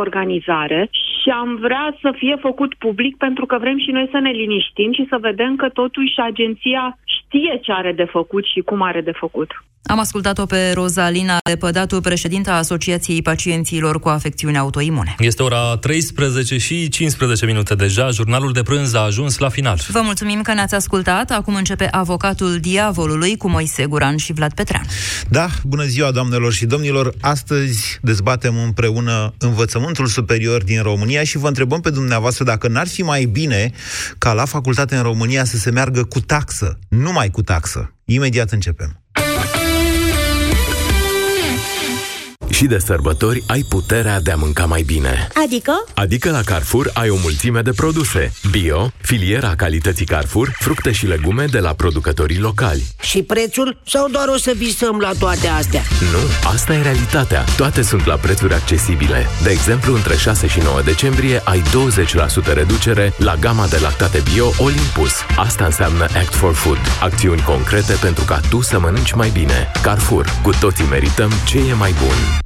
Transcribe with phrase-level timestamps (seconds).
[0.00, 0.88] organizare
[1.20, 4.92] și am vrea să fie făcut public pentru că vrem și noi să ne liniștim
[4.92, 9.12] și să vedem că totuși agenția știe ce are de făcut și cum are de
[9.22, 9.50] făcut.
[9.82, 15.14] Am ascultat-o pe Rozalina Lepădatu, președinta Asociației Pacienților cu Afecțiuni Autoimune.
[15.18, 18.10] Este ora 13 și 15 minute deja.
[18.10, 19.80] Jurnalul de prânz a ajuns la final.
[19.88, 21.30] Vă mulțumim că ne-ați ascultat.
[21.30, 24.86] Acum începe Avocatul Diavolului cu Moise Guran și Vlad Petrean.
[25.28, 27.14] Da, bună ziua, doamnelor și domnilor.
[27.20, 33.02] Astăzi dezbatem împreună învățământul superior din România și vă întrebăm pe dumneavoastră dacă n-ar fi
[33.02, 33.72] mai bine
[34.18, 37.94] ca la facultate în România să se meargă cu taxă, numai cu taxă.
[38.04, 39.00] Imediat începem.
[42.60, 45.28] Și de sărbători ai puterea de a mânca mai bine.
[45.44, 45.84] Adică?
[45.94, 48.32] Adică la Carrefour ai o mulțime de produse.
[48.50, 52.86] Bio, filiera calității Carrefour, fructe și legume de la producătorii locali.
[53.00, 53.80] Și prețul?
[53.86, 55.82] Sau doar o să visăm la toate astea?
[56.12, 57.44] Nu, asta e realitatea.
[57.56, 59.26] Toate sunt la prețuri accesibile.
[59.42, 61.62] De exemplu, între 6 și 9 decembrie ai
[62.50, 65.12] 20% reducere la gama de lactate bio Olympus.
[65.36, 66.80] Asta înseamnă Act for Food.
[67.00, 69.70] Acțiuni concrete pentru ca tu să mănânci mai bine.
[69.82, 70.26] Carrefour.
[70.42, 72.40] Cu toții merităm ce e mai bun.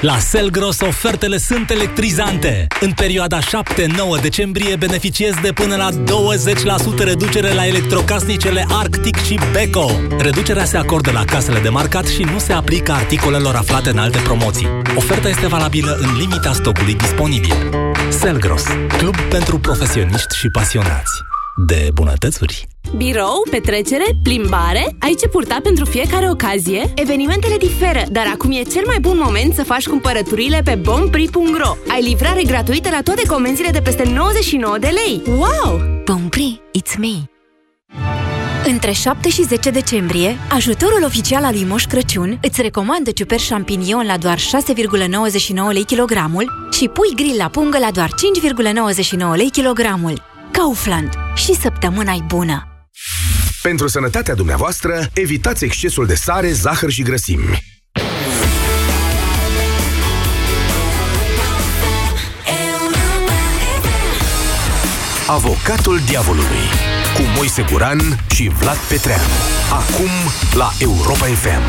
[0.00, 2.66] La Selgros ofertele sunt electrizante.
[2.80, 3.42] În perioada 7-9
[4.20, 9.90] decembrie beneficiezi de până la 20% reducere la electrocasnicele Arctic și Beko.
[10.18, 14.18] Reducerea se acordă la casele de marcat și nu se aplică articolelor aflate în alte
[14.18, 14.68] promoții.
[14.96, 17.54] Oferta este valabilă în limita stocului disponibil.
[18.08, 18.64] Selgros,
[18.98, 22.66] club pentru profesioniști și pasionați de bunătățuri.
[22.96, 26.92] Birou, petrecere, plimbare, ai ce purta pentru fiecare ocazie?
[26.94, 31.76] Evenimentele diferă, dar acum e cel mai bun moment să faci cumpărăturile pe bompri.ro.
[31.88, 35.22] Ai livrare gratuită la toate comenzile de peste 99 de lei.
[35.26, 35.80] Wow!
[36.04, 37.14] Bompri, it's me!
[38.68, 44.06] Între 7 și 10 decembrie, ajutorul oficial al lui Moș Crăciun îți recomandă ciuperș champignon
[44.06, 44.44] la doar 6,99
[45.72, 48.08] lei kilogramul și pui grill la pungă la doar
[49.32, 50.34] 5,99 lei kilogramul.
[50.50, 51.08] Kaufland.
[51.34, 52.66] Și săptămâna-i bună!
[53.62, 57.62] Pentru sănătatea dumneavoastră, evitați excesul de sare, zahăr și grăsimi.
[65.26, 66.64] Avocatul diavolului
[67.14, 68.00] cu Moise Guran
[68.34, 69.22] și Vlad Petreanu.
[69.72, 70.10] Acum
[70.54, 71.62] la Europa FM.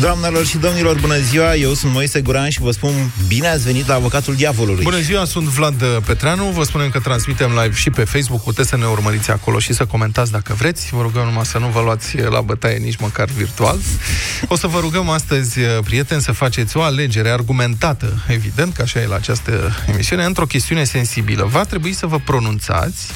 [0.00, 1.54] Doamnelor și domnilor, bună ziua!
[1.54, 4.82] Eu sunt Moise Guran și vă spun bine ați venit la Avocatul Diavolului.
[4.82, 6.44] Bună ziua, sunt Vlad Petreanu.
[6.44, 8.42] Vă spunem că transmitem live și pe Facebook.
[8.42, 10.88] Puteți să ne urmăriți acolo și să comentați dacă vreți.
[10.92, 13.78] Vă rugăm numai să nu vă luați la bătaie nici măcar virtual.
[14.48, 19.06] O să vă rugăm astăzi, prieteni, să faceți o alegere argumentată, evident, că așa e
[19.06, 21.44] la această emisiune, într-o chestiune sensibilă.
[21.44, 23.06] Va trebui să vă pronunțați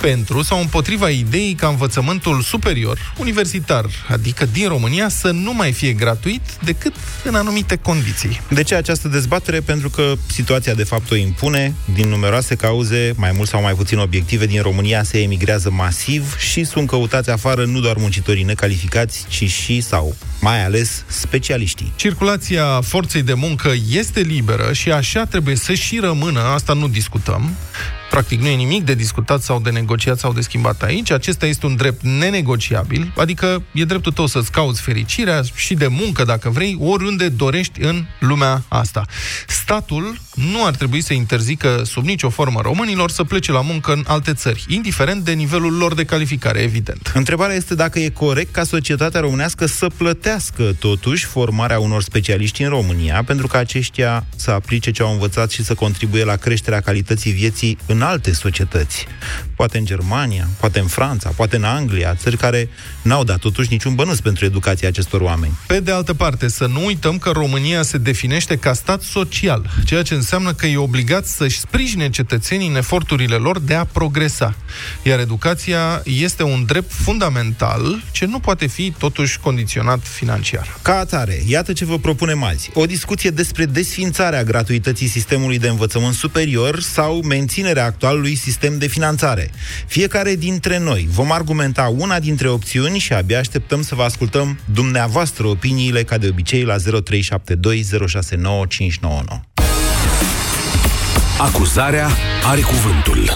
[0.00, 5.92] pentru sau împotriva ideii ca învățământul superior, universitar, adică din România, să nu mai fie
[5.92, 8.40] gratuit gratuit decât în anumite condiții.
[8.48, 9.60] De ce această dezbatere?
[9.60, 11.74] Pentru că situația de fapt o impune.
[11.94, 16.64] Din numeroase cauze, mai mult sau mai puțin obiective, din România se emigrează masiv și
[16.64, 21.92] sunt căutați afară nu doar muncitorii necalificați, ci și sau mai ales specialiștii.
[21.96, 27.56] Circulația forței de muncă este liberă și așa trebuie să și rămână, asta nu discutăm.
[28.12, 31.10] Practic nu e nimic de discutat sau de negociat sau de schimbat aici.
[31.10, 36.24] Acesta este un drept nenegociabil, adică e dreptul tău să-ți cauți fericirea și de muncă,
[36.24, 39.04] dacă vrei, oriunde dorești în lumea asta.
[39.46, 44.04] Statul nu ar trebui să interzică sub nicio formă românilor să plece la muncă în
[44.06, 47.12] alte țări, indiferent de nivelul lor de calificare, evident.
[47.14, 52.68] Întrebarea este dacă e corect ca societatea românească să plătească totuși formarea unor specialiști în
[52.68, 57.32] România, pentru că aceștia să aplice ce au învățat și să contribuie la creșterea calității
[57.32, 59.06] vieții în alte societăți.
[59.56, 62.68] Poate în Germania, poate în Franța, poate în Anglia, țări care
[63.02, 65.58] n-au dat totuși niciun bănuț pentru educația acestor oameni.
[65.66, 70.02] Pe de altă parte, să nu uităm că România se definește ca stat social, ceea
[70.02, 74.54] ce înseamnă că e obligat să-și sprijine cetățenii în eforturile lor de a progresa.
[75.02, 80.78] Iar educația este un drept fundamental ce nu poate fi totuși condiționat financiar.
[80.82, 82.70] Ca atare, iată ce vă propunem azi.
[82.74, 89.50] O discuție despre desfințarea gratuității sistemului de învățământ superior sau menținerea actualului sistem de finanțare.
[89.86, 95.46] Fiecare dintre noi vom argumenta una dintre opțiuni și abia așteptăm să vă ascultăm dumneavoastră
[95.46, 96.80] opiniile ca de obicei la 0372069599.
[101.38, 102.08] Acuzarea
[102.44, 103.32] are cuvântul.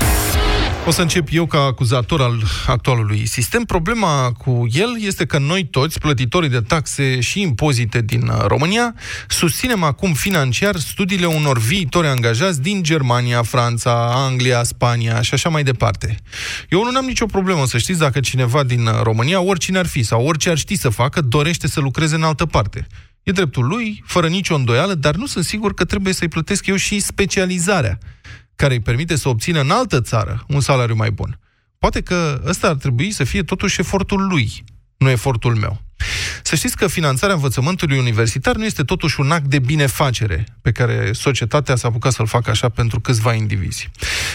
[0.88, 3.62] O să încep eu ca acuzator al actualului sistem.
[3.62, 8.94] Problema cu el este că noi toți, plătitorii de taxe și impozite din uh, România,
[9.28, 15.62] susținem acum financiar studiile unor viitori angajați din Germania, Franța, Anglia, Spania și așa mai
[15.62, 16.16] departe.
[16.68, 20.02] Eu nu am nicio problemă să știți dacă cineva din uh, România, oricine ar fi
[20.02, 22.86] sau orice ar ști să facă, dorește să lucreze în altă parte.
[23.22, 26.76] E dreptul lui, fără nicio îndoială, dar nu sunt sigur că trebuie să-i plătesc eu
[26.76, 27.98] și specializarea
[28.56, 31.38] care îi permite să obțină în altă țară un salariu mai bun.
[31.78, 34.64] Poate că ăsta ar trebui să fie totuși efortul lui,
[34.96, 35.85] nu efortul meu.
[36.42, 41.10] Să știți că finanțarea învățământului universitar nu este totuși un act de binefacere pe care
[41.12, 43.90] societatea s-a apucat să-l facă așa pentru câțiva indivizi.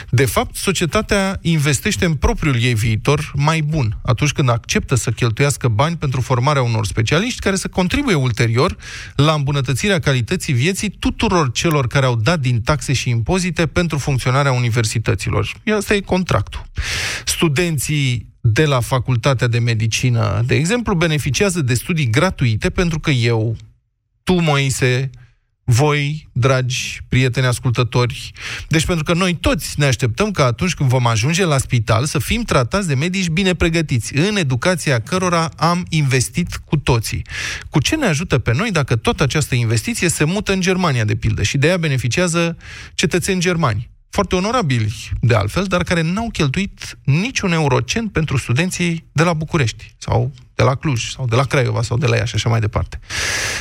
[0.10, 5.68] De fapt, societatea investește în propriul ei viitor mai bun atunci când acceptă să cheltuiască
[5.68, 8.78] bani pentru formarea unor specialiști care să contribuie ulterior
[9.16, 14.52] la îmbunătățirea calității vieții tuturor celor care au dat din taxe și impozite pentru funcționarea
[14.52, 15.54] universităților.
[15.78, 16.64] Asta e contractul.
[17.26, 23.56] Studenții de la Facultatea de Medicină, de exemplu, beneficiază de studii gratuite pentru că eu,
[24.24, 25.10] tu, Moise,
[25.64, 28.32] voi, dragi prieteni ascultători,
[28.68, 32.20] deci pentru că noi toți ne așteptăm că atunci când vom ajunge la spital să
[32.20, 37.22] fim tratați de medici bine pregătiți, în educația cărora am investit cu toții.
[37.70, 41.16] Cu ce ne ajută pe noi dacă toată această investiție se mută în Germania, de
[41.16, 42.58] pildă, și de ea beneficiază
[42.94, 43.90] cetățeni germani?
[44.12, 49.96] Foarte onorabili de altfel, dar care n-au cheltuit niciun eurocent pentru studenții de la București,
[49.98, 52.60] sau de la Cluj, sau de la Craiova, sau de la Iași, și așa mai
[52.60, 53.00] departe.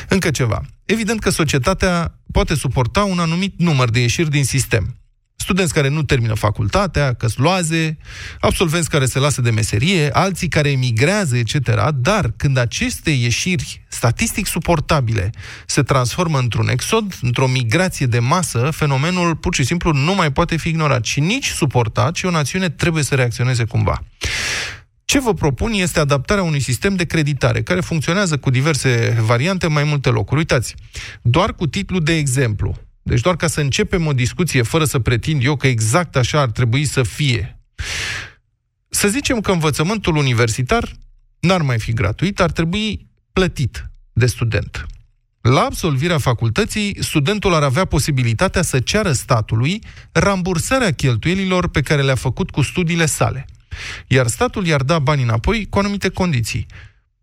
[0.08, 0.62] Încă ceva.
[0.84, 4.94] Evident că societatea poate suporta un anumit număr de ieșiri din sistem
[5.40, 7.98] studenți care nu termină facultatea, căsloaze,
[8.40, 11.54] absolvenți care se lasă de meserie, alții care emigrează, etc.
[11.94, 15.30] Dar când aceste ieșiri statistic suportabile
[15.66, 20.56] se transformă într-un exod, într-o migrație de masă, fenomenul pur și simplu nu mai poate
[20.56, 24.02] fi ignorat și nici suportat, și o națiune trebuie să reacționeze cumva.
[25.04, 29.72] Ce vă propun este adaptarea unui sistem de creditare, care funcționează cu diverse variante în
[29.72, 30.38] mai multe locuri.
[30.38, 30.74] Uitați,
[31.22, 35.44] doar cu titlu de exemplu, deci doar ca să începem o discuție fără să pretind
[35.44, 37.58] eu că exact așa ar trebui să fie.
[38.88, 40.92] Să zicem că învățământul universitar
[41.40, 44.86] n-ar mai fi gratuit, ar trebui plătit de student.
[45.40, 49.82] La absolvirea facultății, studentul ar avea posibilitatea să ceară statului
[50.12, 53.46] rambursarea cheltuielilor pe care le-a făcut cu studiile sale.
[54.06, 56.66] Iar statul i-ar da bani înapoi cu anumite condiții.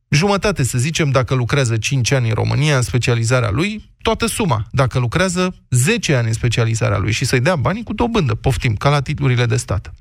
[0.09, 4.99] Jumătate, să zicem, dacă lucrează 5 ani în România în specializarea lui, toată suma, dacă
[4.99, 9.01] lucrează 10 ani în specializarea lui și să-i dea banii cu dobândă, poftim, ca la
[9.01, 9.93] titlurile de stat.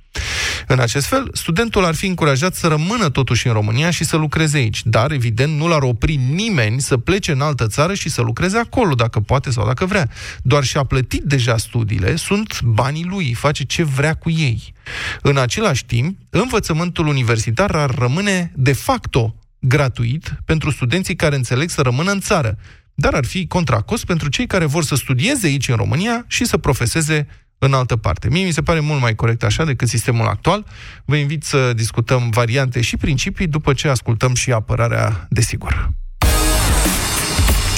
[0.66, 4.56] În acest fel, studentul ar fi încurajat să rămână totuși în România și să lucreze
[4.56, 8.58] aici, dar, evident, nu l-ar opri nimeni să plece în altă țară și să lucreze
[8.58, 10.10] acolo, dacă poate sau dacă vrea.
[10.42, 14.74] Doar și-a plătit deja studiile, sunt banii lui, face ce vrea cu ei.
[15.22, 19.34] În același timp, învățământul universitar ar rămâne de facto
[19.68, 22.58] gratuit pentru studenții care înțeleg să rămână în țară,
[22.94, 26.56] dar ar fi contracost pentru cei care vor să studieze aici în România și să
[26.56, 27.26] profeseze
[27.58, 28.28] în altă parte.
[28.30, 30.66] Mie mi se pare mult mai corect așa decât sistemul actual.
[31.04, 35.90] Vă invit să discutăm variante și principii după ce ascultăm și apărarea, desigur.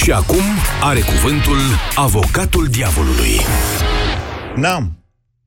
[0.02, 0.42] Și acum
[0.82, 1.58] are cuvântul
[1.94, 3.40] avocatul diavolului.
[4.56, 4.92] N-am.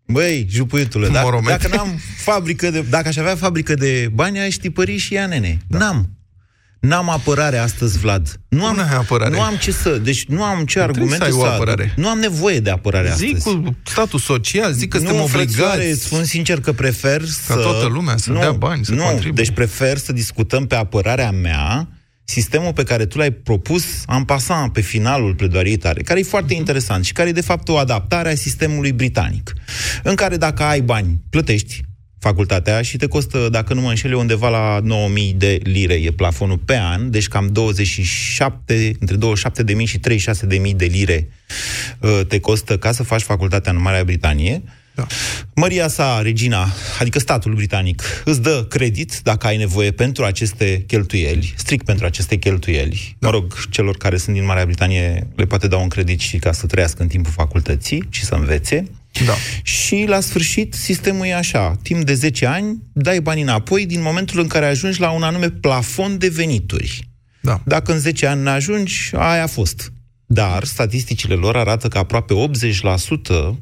[0.05, 4.97] Băi, jupuietule, dacă, dacă n-am fabrică de, dacă aș avea fabrică de bani, aș tipări
[4.97, 5.57] și ea, nene.
[5.67, 5.77] Da.
[5.77, 6.09] N-am.
[6.81, 8.39] N-am apărare astăzi, Vlad.
[8.47, 9.35] Nu am, apărare.
[9.35, 9.97] nu am ce să...
[9.97, 11.93] Deci nu am ce argumente să, să apărare.
[11.95, 13.55] Nu am nevoie de apărare zic astăzi.
[13.55, 15.55] cu statul social, zic că nu, suntem obligați.
[15.55, 17.53] Frățioare, spun sincer că prefer ca să...
[17.53, 19.43] Ca toată lumea să nu, dea bani, să nu, contribuie.
[19.43, 21.87] Deci prefer să discutăm pe apărarea mea
[22.23, 26.53] sistemul pe care tu l-ai propus am pasat pe finalul pledoariei tare, care e foarte
[26.53, 29.53] interesant și care e de fapt o adaptare a sistemului britanic,
[30.03, 31.81] în care dacă ai bani, plătești
[32.21, 36.57] facultatea și te costă, dacă nu mă înșele, undeva la 9000 de lire e plafonul
[36.57, 39.17] pe an, deci cam 27, între
[39.77, 41.29] 27.000 și 36.000 de lire
[41.99, 44.61] uh, te costă ca să faci facultatea în Marea Britanie.
[44.95, 45.07] Da.
[45.55, 46.67] Măria sa, regina,
[46.99, 52.35] adică statul britanic, îți dă credit dacă ai nevoie pentru aceste cheltuieli, strict pentru aceste
[52.35, 53.15] cheltuieli.
[53.19, 53.27] Da.
[53.27, 56.51] Mă rog, celor care sunt din Marea Britanie le poate da un credit și ca
[56.51, 58.85] să trăiască în timpul facultății și să învețe.
[59.25, 59.33] Da.
[59.63, 64.39] Și la sfârșit sistemul e așa, timp de 10 ani dai bani înapoi din momentul
[64.39, 67.09] în care ajungi la un anume plafon de venituri.
[67.41, 67.61] Da.
[67.65, 69.91] Dacă în 10 ani ajungi, aia a fost.
[70.25, 73.55] Dar statisticile lor arată că aproape 80%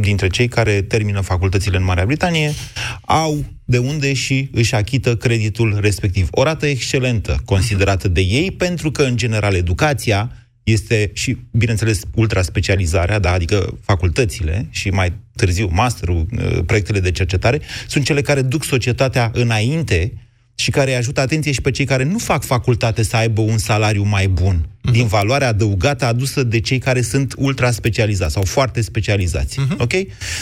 [0.00, 2.52] dintre cei care termină facultățile în Marea Britanie
[3.00, 6.28] au de unde și își achită creditul respectiv.
[6.30, 13.18] O rată excelentă considerată de ei, pentru că, în general, educația este și, bineînțeles, ultraspecializarea,
[13.18, 18.64] da, adică facultățile și mai târziu masterul, uh, proiectele de cercetare, sunt cele care duc
[18.64, 20.12] societatea înainte
[20.54, 23.58] și care îi ajută, atenție, și pe cei care nu fac facultate să aibă un
[23.58, 24.90] salariu mai bun, uh-huh.
[24.90, 29.58] din valoarea adăugată adusă de cei care sunt ultra specializați sau foarte specializați.
[29.60, 29.76] Uh-huh.
[29.78, 29.92] Ok?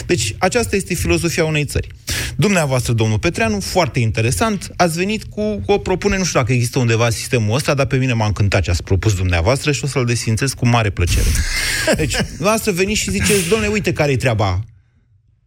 [0.05, 1.87] Deci, aceasta este filozofia unei țări.
[2.35, 7.09] Dumneavoastră, domnul Petreanu, foarte interesant, ați venit cu o propunere, nu știu dacă există undeva
[7.09, 10.53] sistemul ăsta, dar pe mine m-a încântat ce ați propus dumneavoastră și o să-l desfințez
[10.53, 11.27] cu mare plăcere.
[11.95, 14.63] Deci, dumneavoastră veniți și ziceți, domnule, uite care-i treaba.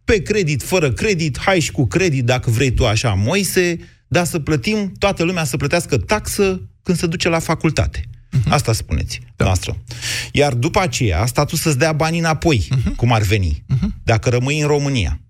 [0.03, 4.39] Pe credit, fără credit, hai și cu credit, dacă vrei tu așa, Moise, dar să
[4.39, 8.01] plătim, toată lumea să plătească taxă când se duce la facultate.
[8.01, 8.49] Uh-huh.
[8.49, 9.45] Asta spuneți, da.
[9.45, 9.77] noastră.
[10.31, 12.95] Iar după aceea, statul să-ți dea banii înapoi, uh-huh.
[12.95, 13.87] cum ar veni, uh-huh.
[14.03, 15.21] dacă rămâi în România.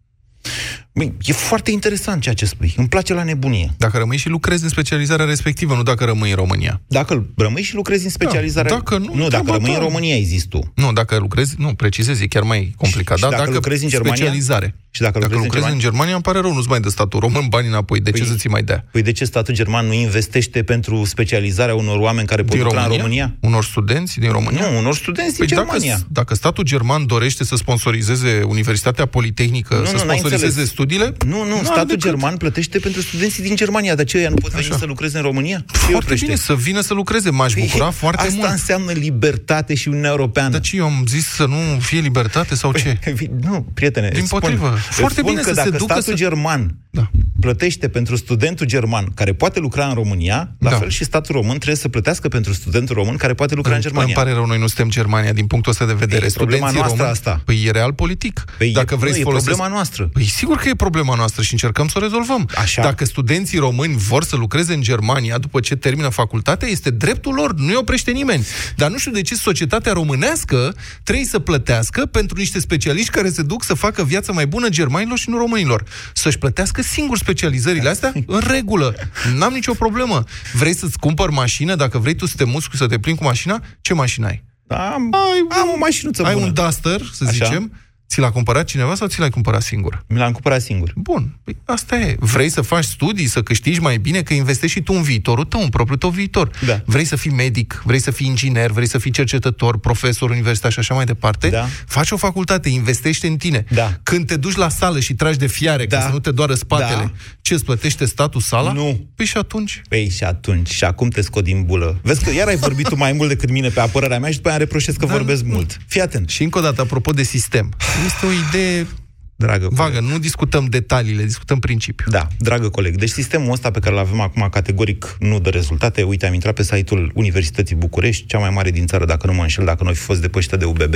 [0.97, 2.73] Băi, e foarte interesant ceea ce spui.
[2.77, 3.73] Îmi place la nebunie.
[3.77, 6.81] Dacă rămâi și lucrezi în specializarea respectivă, nu dacă rămâi în România.
[6.87, 8.71] Dacă rămâi și lucrezi în specializarea...
[8.71, 10.71] Da, dacă nu, nu dacă rămâi în România, ai zis tu.
[10.75, 13.17] Nu, dacă lucrezi, nu, precizezi, e chiar mai complicat.
[13.17, 14.15] Și, da, și dacă, dacă lucrezi în Germania?
[14.15, 14.75] Specializare.
[14.91, 15.87] Și dacă, dacă lucrezi, lucrezi în, Germania?
[15.87, 17.99] în Germania, îmi pare rău, nu-ți mai dă statul român bani înapoi.
[17.99, 18.85] De păi, ce să ți mai dea?
[18.91, 22.89] Păi de ce statul german nu investește pentru specializarea unor oameni care pot lucra în
[22.89, 23.35] România?
[23.39, 24.69] Unor studenți din România?
[24.69, 25.93] Nu, unor studenți păi din Germania.
[25.93, 31.13] Dacă, dacă statul german dorește să sponsorizeze Universitatea Politehnică, nu, să nu, sponsorizeze studiile...
[31.25, 32.01] Nu, nu, statul decât.
[32.01, 34.77] german plătește pentru studenții din Germania, de aceea nu pot veni Așa.
[34.77, 35.65] să lucreze în România?
[35.67, 38.43] Foarte bine, să vină să lucreze, m-aș păi, bucura foarte asta mult.
[38.43, 40.49] Asta înseamnă libertate și Uniunea Europeană.
[40.49, 42.99] Dar ce, eu am zis să nu fie libertate sau ce?
[43.49, 44.77] nu, prietene, Din potrivă.
[44.89, 46.13] Foarte bine că să dacă se ducă statul să...
[46.13, 47.09] german da.
[47.39, 50.77] Plătește pentru studentul german care poate lucra în România, la da.
[50.77, 54.13] fel și statul român trebuie să plătească pentru studentul român care poate lucra în Germania.
[54.15, 56.25] Îmi pare rău, noi nu suntem Germania din punctul ăsta de vedere.
[56.25, 57.41] E problema noastră români, asta.
[57.45, 58.45] Păi e real politic.
[58.57, 59.49] Păi Dacă e, vrei nu, să e folosesc...
[59.49, 60.09] problema noastră.
[60.13, 62.49] Păi sigur că e problema noastră și încercăm să o rezolvăm.
[62.55, 62.81] Așa.
[62.81, 67.53] Dacă studenții români vor să lucreze în Germania după ce termină facultatea, este dreptul lor,
[67.53, 68.45] nu-i oprește nimeni.
[68.75, 73.41] Dar nu știu de ce societatea românească trebuie să plătească pentru niște specialiști care se
[73.41, 75.83] duc să facă viața mai bună germanilor și nu românilor.
[76.13, 78.95] Să-și plătească singur specializările astea în regulă.
[79.37, 80.23] N-am nicio problemă.
[80.53, 81.75] Vrei să-ți cumpări mașină?
[81.75, 84.43] Dacă vrei tu să te musculi, să te plimbi cu mașina, ce mașină ai?
[84.67, 86.45] Am, ai, am o mașinuță Ai bună.
[86.45, 87.31] un Duster, să Așa.
[87.45, 87.71] zicem,
[88.09, 90.03] Ți l-a cumpărat cineva sau ți l-ai cumpărat singur?
[90.07, 90.91] Mi l-am cumpărat singur.
[90.95, 91.37] Bun.
[91.43, 92.15] Păi asta e.
[92.19, 95.61] Vrei să faci studii, să câștigi mai bine, că investești și tu în viitorul tău,
[95.61, 96.49] în propriul tău viitor.
[96.65, 96.81] Da.
[96.85, 100.79] Vrei să fii medic, vrei să fii inginer, vrei să fii cercetător, profesor universitar și
[100.79, 101.49] așa mai departe.
[101.49, 101.67] Da.
[101.85, 103.65] Faci o facultate, investește în tine.
[103.69, 103.99] Da.
[104.03, 105.97] Când te duci la sală și tragi de fiare, Da.
[105.97, 107.11] ca să nu te doară spatele, Da.
[107.47, 108.71] Ce îți plătește statul sala?
[108.71, 109.07] Nu.
[109.15, 109.81] Păi și atunci?
[109.89, 111.99] Păi și atunci, și acum te scot din bulă.
[112.01, 114.49] Vezi că iar ai vorbit tu mai mult decât mine pe apărarea mea și după
[114.49, 115.53] aia reproșez că Da, vorbesc nu.
[115.53, 115.77] mult.
[115.87, 116.29] Fii atent.
[116.29, 117.73] Și încă o dată, apropo de sistem,
[118.05, 118.87] este o idee
[119.35, 122.11] Dragă vagă, nu discutăm detaliile, discutăm principiul.
[122.11, 126.03] Da, dragă coleg, deci sistemul ăsta pe care îl avem acum categoric nu dă rezultate.
[126.03, 129.41] Uite, am intrat pe site-ul Universității București, cea mai mare din țară, dacă nu mă
[129.41, 130.95] înșel, dacă nu fi fost depășită de UBB.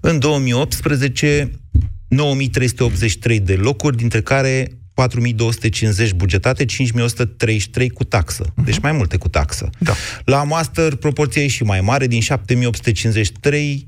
[0.00, 1.50] În 2018,
[2.08, 8.52] 9383 de locuri, dintre care 4250 bugetate, 5133 cu taxă.
[8.64, 9.70] Deci mai multe cu taxă.
[9.78, 9.94] Da.
[10.24, 13.84] La master, proporția e și mai mare, din 7853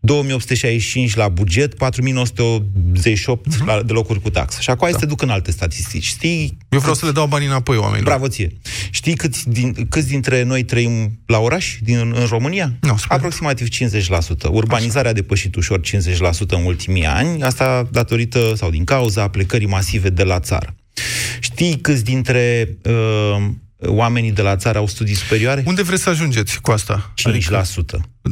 [0.00, 3.64] 2865 la buget, 4988 uh-huh.
[3.64, 4.60] la, de locuri cu taxă.
[4.60, 4.98] Și acum da.
[4.98, 6.04] se duc în alte statistici.
[6.04, 6.58] Știi?
[6.68, 8.04] Eu vreau să le dau banii înapoi oamenilor.
[8.04, 8.52] Bravo ție.
[8.90, 12.72] Știi câți, din, câți dintre noi trăim la oraș din, în România?
[12.80, 13.18] Nu, spune.
[13.18, 14.50] Aproximativ 50%.
[14.50, 15.82] Urbanizarea a depășit ușor 50%
[16.48, 20.74] în ultimii ani, asta datorită sau din cauza plecării masive de la țară.
[21.40, 23.46] Știi câți dintre uh,
[23.86, 25.62] oamenii de la țară au studii superioare?
[25.66, 27.12] Unde vreți să ajungeți cu asta?
[27.14, 27.22] 5%.
[27.22, 27.64] Adică,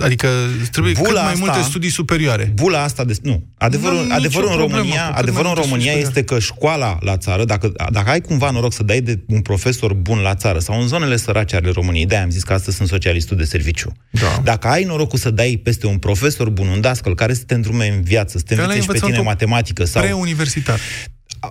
[0.04, 0.28] adică
[0.72, 2.52] trebuie Bula cât mai asta- multe studii superioare.
[2.54, 3.14] Bula asta de...
[3.22, 3.46] Nu.
[3.58, 6.08] Adevărul, Nu, adevărul, în nicio problemă România, cu cât adevărul mai în multe România studii
[6.08, 9.92] este că școala la țară, dacă, dacă ai cumva noroc să dai de un profesor
[9.94, 12.88] bun la țară sau în zonele sărace ale României, de am zis că astăzi sunt
[12.88, 13.92] socialistul de serviciu.
[14.10, 14.40] Da.
[14.42, 17.88] Dacă ai norocul să dai peste un profesor bun, un dascăl, care să te îndrume
[17.88, 20.02] în viață, să te Dar la învețe și pe tine învățământul matematică sau...
[20.02, 20.78] Preuniversitar.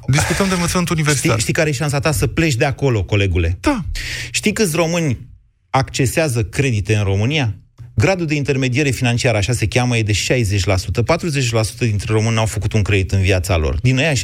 [0.07, 1.29] Discutăm de învățământ universitar.
[1.31, 3.57] Știi, știi care e șansa ta să pleci de acolo, colegule?
[3.61, 3.85] Da.
[4.31, 5.27] Știi câți români
[5.69, 7.55] accesează credite în România?
[7.95, 10.15] Gradul de intermediere financiară, așa se cheamă, e de 60%.
[10.15, 13.79] 40% dintre români n-au făcut un credit în viața lor.
[13.81, 14.15] Din aia 60%,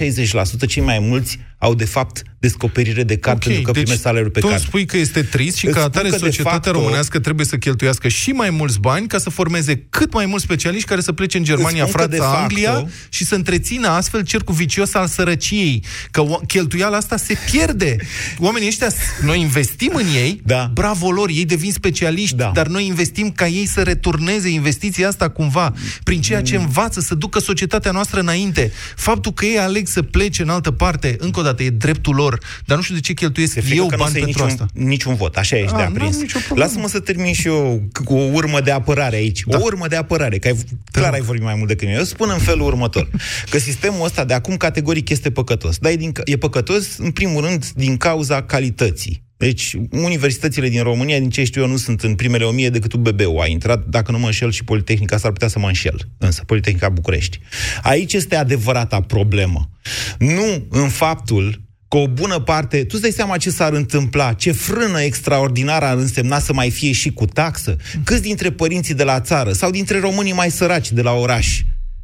[0.68, 4.30] cei mai mulți au, de fapt, descoperire de card Ok, pentru că deci primesc salariul
[4.32, 4.68] pe tu îmi card.
[4.68, 7.46] spui că este trist și Îți că spun atare că, de societatea facto- românească trebuie
[7.46, 11.12] să cheltuiască și mai mulți bani ca să formeze cât mai mulți specialiști care să
[11.12, 14.56] plece în Germania, Îți spun că, de Franța, facto- Anglia și să întrețină astfel cercul
[14.56, 15.84] vicios al sărăciei.
[16.12, 17.96] Că o- cheltuiala asta se pierde.
[18.40, 18.88] Oamenii ăștia,
[19.22, 20.70] noi investim în ei, Da.
[20.74, 22.52] bravo lor, ei devin specialiști, Da.
[22.54, 27.16] dar noi investim ca ei să returneze investiția asta cumva, prin ceea ce învață, să
[27.16, 28.72] ducă societatea noastră înainte.
[28.96, 32.16] Faptul că ei aleg să plece în altă parte, încă o dată, facultate, e dreptul
[32.16, 34.66] lor, dar nu știu de ce cheltuiesc eu că bani nu pentru niciun, asta.
[34.74, 36.18] niciun vot, așa ești A, de n-am aprins.
[36.20, 36.68] nicio problemă.
[36.68, 39.44] Lasă-mă să termin și eu cu o urmă de apărare aici.
[39.46, 39.58] Da.
[39.58, 40.58] O urmă de apărare, că ai,
[40.92, 41.98] clar ai vorbit mai mult decât mine.
[41.98, 43.10] Eu spun în felul următor,
[43.50, 45.78] că sistemul ăsta de acum categoric este păcătos.
[45.78, 49.24] Dar e, din, e păcătos, în primul rând, din cauza calității.
[49.38, 52.94] Deci, universitățile din România, din ce știu eu, nu sunt în primele o mie decât
[52.94, 53.86] UBB-ul a intrat.
[53.86, 56.08] Dacă nu mă înșel și Politehnica, s-ar putea să mă înșel.
[56.18, 57.40] Însă, Politehnica București.
[57.82, 59.70] Aici este adevărata problemă.
[60.20, 62.78] Nu în faptul că o bună parte...
[62.78, 66.92] Tu îți dai seama ce s-ar întâmpla, ce frână extraordinară ar însemna să mai fie
[66.92, 67.76] și cu taxă?
[68.04, 71.62] Câți dintre părinții de la țară sau dintre românii mai săraci de la oraș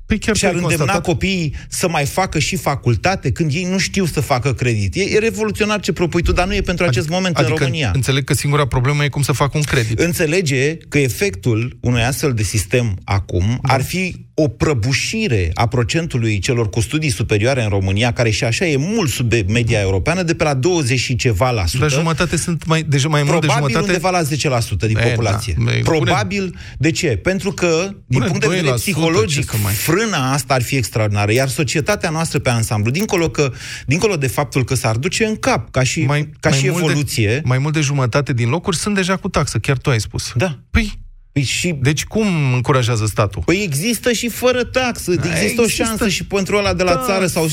[0.09, 3.51] Păi chiar și ar că ai îndemna constatat- copiii să mai facă și facultate când
[3.53, 4.95] ei nu știu să facă credit.
[4.95, 7.91] E, e revoluționar ce propui tu, dar nu e pentru acest moment adică în România.
[7.95, 9.99] înțeleg că singura problemă e cum să fac un credit.
[9.99, 13.73] Înțelege că efectul unui astfel de sistem acum Da.
[13.73, 18.65] ar fi o prăbușire a procentului celor cu studii superioare în România, care și așa
[18.65, 21.79] e mult sub media europeană, de pe la 20 și ceva la sută.
[21.79, 23.91] Dar jumătate sunt mai, deja mai mult de Probabil jumătate...
[23.91, 25.53] undeva la 10% din E, populație.
[25.57, 25.63] da.
[25.63, 26.55] Băi, Probabil.
[26.77, 27.07] De ce?
[27.07, 30.61] Pentru că, din Pune punct de 2%, vedere ce psihologic, să mai- frâna asta ar
[30.61, 31.31] fi extraordinară.
[31.31, 33.51] Iar societatea noastră pe ansamblu, dincolo, că,
[33.85, 37.27] dincolo de faptul că s-ar duce în cap, ca și, mai, ca și mult evoluție...
[37.27, 40.31] De, mai mult de jumătate din locuri sunt deja cu taxă, chiar tu ai spus.
[40.35, 40.59] Da.
[40.71, 40.99] Păi,
[41.31, 41.75] păi și...
[41.81, 43.41] Deci cum încurajează statul?
[43.45, 45.83] Păi există și fără taxă, există, există o există.
[45.83, 47.03] șansă și pentru ăla de la Da.
[47.05, 47.47] țară sau...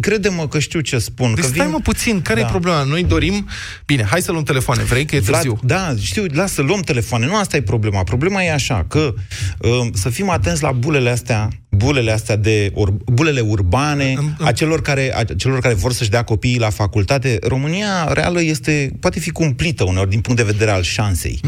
[0.00, 1.34] Crede-mă că știu ce spun.
[1.34, 2.46] Deci că stai mă puțin, care Da.
[2.46, 2.82] e problema?
[2.82, 3.48] Noi dorim...
[3.86, 5.58] Bine, hai să luăm telefoane, vrei că e Vlad, târziu.
[5.64, 7.26] da, știu, lasă, luăm telefoane.
[7.26, 8.02] Nu asta e problema.
[8.02, 9.14] Problema e așa, că
[9.58, 14.82] uh, să fim atenți la bulele astea, bulele astea de ur, bulele urbane, a celor
[14.82, 17.38] care, a celor care vor să-și dea copiii la facultate.
[17.42, 21.40] România reală este, poate fi cumplită uneori din punct de vedere al șansei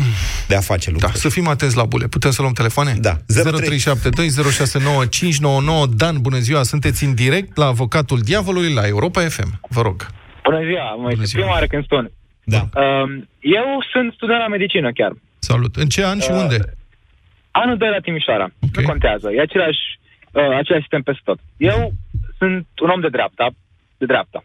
[0.48, 1.12] de a face lucruri.
[1.12, 2.06] Da, să fim atenți la bule.
[2.06, 2.94] Putem să luăm telefoane?
[3.00, 3.16] Da.
[3.16, 3.18] 0372069599.
[5.96, 9.60] Dan, bună ziua, sunteți în direct la avocatul diavolului la Europa FM.
[9.68, 10.06] Vă rog.
[10.44, 12.10] Bună ziua, mă, este prima oară când spun.
[12.44, 12.68] Da.
[12.82, 15.12] Um, eu sunt student la medicină chiar.
[15.38, 15.76] Salut.
[15.76, 16.58] În ce an și unde?
[17.50, 18.44] Anul 2 la Timișoara.
[18.44, 18.82] Okay.
[18.82, 19.30] Nu contează.
[19.32, 19.78] E același,
[20.32, 21.38] uh, același sistem peste tot.
[21.56, 21.92] Eu
[22.38, 23.50] sunt un om de dreapta,
[23.98, 24.44] de dreapta.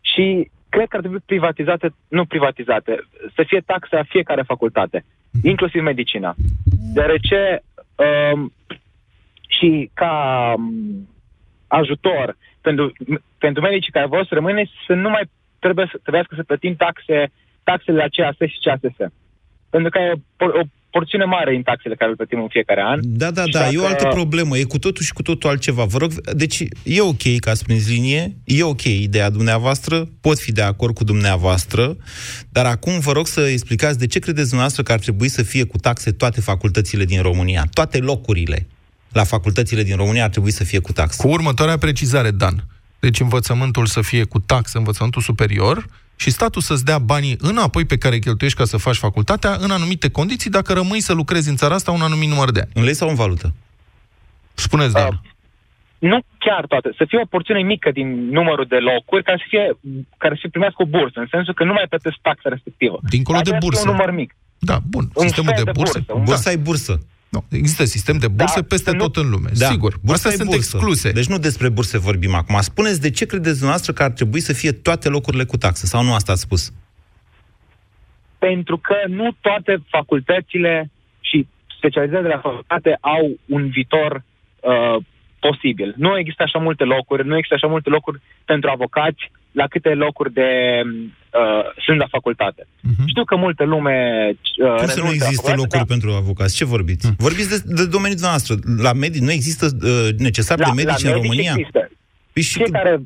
[0.00, 5.04] Și cred că ar trebui privatizate, nu privatizate, să fie taxe la fiecare facultate,
[5.42, 6.34] inclusiv medicina.
[6.94, 7.62] Deoarece
[8.32, 8.52] um,
[9.48, 11.08] și ca um,
[11.66, 12.92] ajutor pentru,
[13.38, 17.30] pentru medicii care vor să rămâne să nu mai trebuie să, trebuiască să plătim taxe,
[17.62, 18.96] taxele la CAS și CASS.
[19.70, 23.00] Pentru că e o, o porțiune mare din taxele care le plătim în fiecare an.
[23.02, 24.58] Da, da, Și da, e o dacă- altă problemă.
[24.58, 25.84] E cu totul și cu totul altceva.
[25.84, 30.52] Vă rog, deci e ok că ați prins linie, e ok ideea dumneavoastră, pot fi
[30.52, 31.96] de acord cu dumneavoastră,
[32.48, 35.64] dar acum vă rog să explicați de ce credeți dumneavoastră că ar trebui să fie
[35.64, 38.66] cu taxe toate facultățile din România, toate locurile
[39.12, 41.22] la facultățile din România ar trebui să fie cu taxe.
[41.22, 42.64] Cu următoarea precizare, Dan.
[43.00, 45.86] Deci învățământul să fie cu taxă, învățământul superior,
[46.20, 49.70] și statul să-ți dea banii înapoi pe care îi cheltuiești ca să faci facultatea în
[49.70, 52.70] anumite condiții dacă rămâi să lucrezi în țara asta un anumit număr de ani.
[52.74, 53.54] În lei sau în valută?
[54.54, 55.20] Spuneți, Dan.
[55.98, 56.88] Nu chiar toate.
[56.96, 59.78] Să fie o porțiune mică din numărul de locuri care să fie,
[60.16, 62.98] care să primească o bursă, în sensul că nu mai plătesc taxa respectivă.
[63.08, 63.90] Dincolo de Dar trebuie să fie bursă.
[63.90, 64.30] Un număr mic.
[64.58, 65.04] Da, bun.
[65.14, 65.98] Un Sistemul fel de de burse.
[65.98, 66.94] bursă, un- Bursa e bursă.
[67.28, 69.92] Nu, există sistem de burse Da, peste nu- tot în lume, Da, sigur.
[70.00, 70.76] bursa Astea e sunt bursă.
[70.76, 71.10] excluse.
[71.12, 72.60] Deci nu despre burse vorbim acum.
[72.60, 76.02] Spuneți de ce credeți dumneavoastră că ar trebui să fie toate locurile cu taxă, sau
[76.04, 76.72] nu asta ați spus?
[78.38, 81.46] Pentru că nu toate facultățile și
[81.78, 84.22] specializările de la facultate au un viitor
[84.60, 84.96] uh,
[85.40, 85.94] posibil.
[85.96, 90.32] Nu există așa multe locuri, nu există așa multe locuri pentru avocați la câte locuri
[90.32, 90.50] de
[90.84, 92.62] uh, sunt la facultate.
[92.66, 93.06] Uh-huh.
[93.06, 93.96] Știu că multă lume
[94.30, 96.56] uh, Cum să nu renunță la există facultate, locuri dar pentru avocați?
[96.56, 97.06] Ce vorbiți?
[97.06, 97.14] Hm.
[97.18, 98.54] Vorbiți de, de domeniul noastră.
[98.86, 101.54] La medici nu există uh, necesar de la, medici la în medici România?
[101.56, 101.90] Există.
[102.32, 103.00] Păi și, Fiecare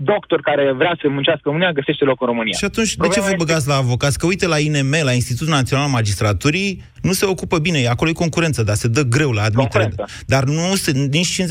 [0.00, 2.56] doctor care vrea să muncească în România găsește loc în România.
[2.58, 4.18] și atunci, de ce Problema vă este- băgați la avocați?
[4.18, 7.86] Că uite, la INM, la Institutul Național al Magistraturii, nu se ocupă bine.
[7.86, 9.84] Acolo e concurență, dar se dă greu la admitere.
[9.84, 10.14] Concurență.
[10.26, 11.42] Dar nu se, nici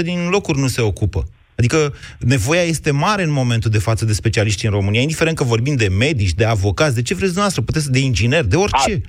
[0.00, 1.24] 50% din locuri nu se ocupă.
[1.56, 5.76] Adică nevoia este mare în momentul de față de specialiști în România, indiferent că vorbim
[5.76, 9.00] de medici, de avocați, de ce vreți dumneavoastră, puteți să de ingineri, de orice.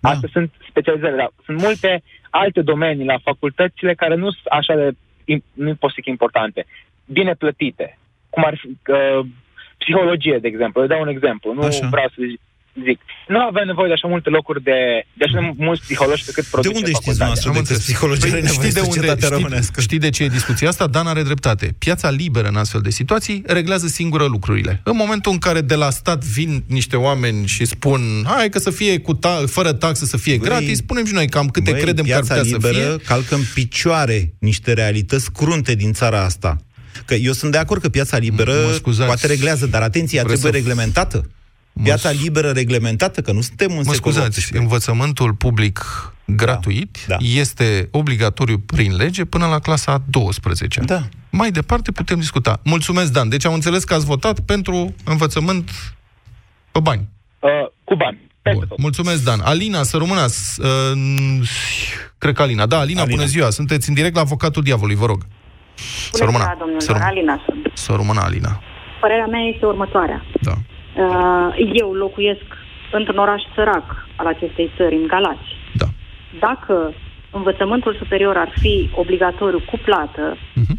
[0.00, 0.08] Da.
[0.08, 4.90] Astea sunt specializări, dar sunt multe alte domenii la facultățile care nu sunt așa de,
[5.34, 6.66] im- nu pot să zic importante,
[7.04, 7.98] bine plătite.
[8.30, 9.26] Cum ar fi uh,
[9.78, 10.80] psihologie, de exemplu.
[10.80, 11.88] Eu dau un exemplu, nu Așa.
[11.88, 12.40] vreau să zic.
[12.88, 12.98] Zic.
[13.28, 14.78] Nu avem nevoie de așa multe locuri de,
[15.18, 17.34] de așa de mulți psihologi pe cât produce unde știți facultatea.
[17.34, 19.80] dumneavoastră de câți psihologi are nevoie știți, de unde, societatea știi, românească?
[19.80, 20.86] știți de ce e discuția asta?
[20.86, 21.74] Dan are dreptate.
[21.78, 24.80] Piața liberă în astfel de situații reglează singură lucrurile.
[24.84, 28.70] În momentul în care de la stat vin niște oameni și spun hai că să
[28.70, 31.80] fie cu ta- fără taxă, să fie Băi, gratis, spunem și noi cam câte Băi,
[31.80, 33.04] credem că ar piața putea să liberă fie.
[33.06, 36.56] calcă în picioare niște realități crunte din țara asta.
[37.04, 38.52] Că eu sunt de acord că piața liberă
[39.06, 41.30] poate reglează, dar atenție, ea Vreți trebuie să- reglementată.
[41.82, 44.58] Piața liberă reglementată, că nu suntem în Mă secolul scuzați, 18.
[44.58, 45.84] învățământul public
[46.24, 47.16] gratuit Da.
[47.20, 51.02] este obligatoriu prin lege până la clasa a 12 Da.
[51.30, 52.60] Mai departe putem discuta.
[52.64, 53.28] Mulțumesc, Dan.
[53.28, 55.70] Deci am înțeles că ați votat pentru învățământ
[56.70, 57.08] pe bani.
[57.38, 57.50] Uh,
[57.84, 58.26] cu bani.
[58.54, 58.68] Bun.
[58.76, 59.40] Mulțumesc, Dan.
[59.40, 60.24] Alina, să rămână.
[60.58, 61.48] Uh,
[62.18, 62.66] cred că Alina.
[62.66, 63.50] Da, Alina, Alina, bună ziua.
[63.50, 65.26] Sunteți în direct la avocatul diavolului, vă rog.
[66.12, 66.44] Să rămână.
[66.44, 66.80] Bună ziua, domnilor.
[66.82, 67.10] Să, rămână.
[67.10, 67.70] Alina sunt.
[67.74, 68.62] să rămână, Alina.
[69.00, 70.24] Părerea mea este următoarea.
[70.42, 70.54] Da.
[70.98, 72.44] Uh, Eu locuiesc
[72.92, 75.48] într-un oraș sărac al acestei țări, în Galați.
[75.74, 75.86] Da.
[76.38, 76.94] Dacă
[77.30, 80.78] învățământul superior ar fi obligatoriu cu plată, Mhm.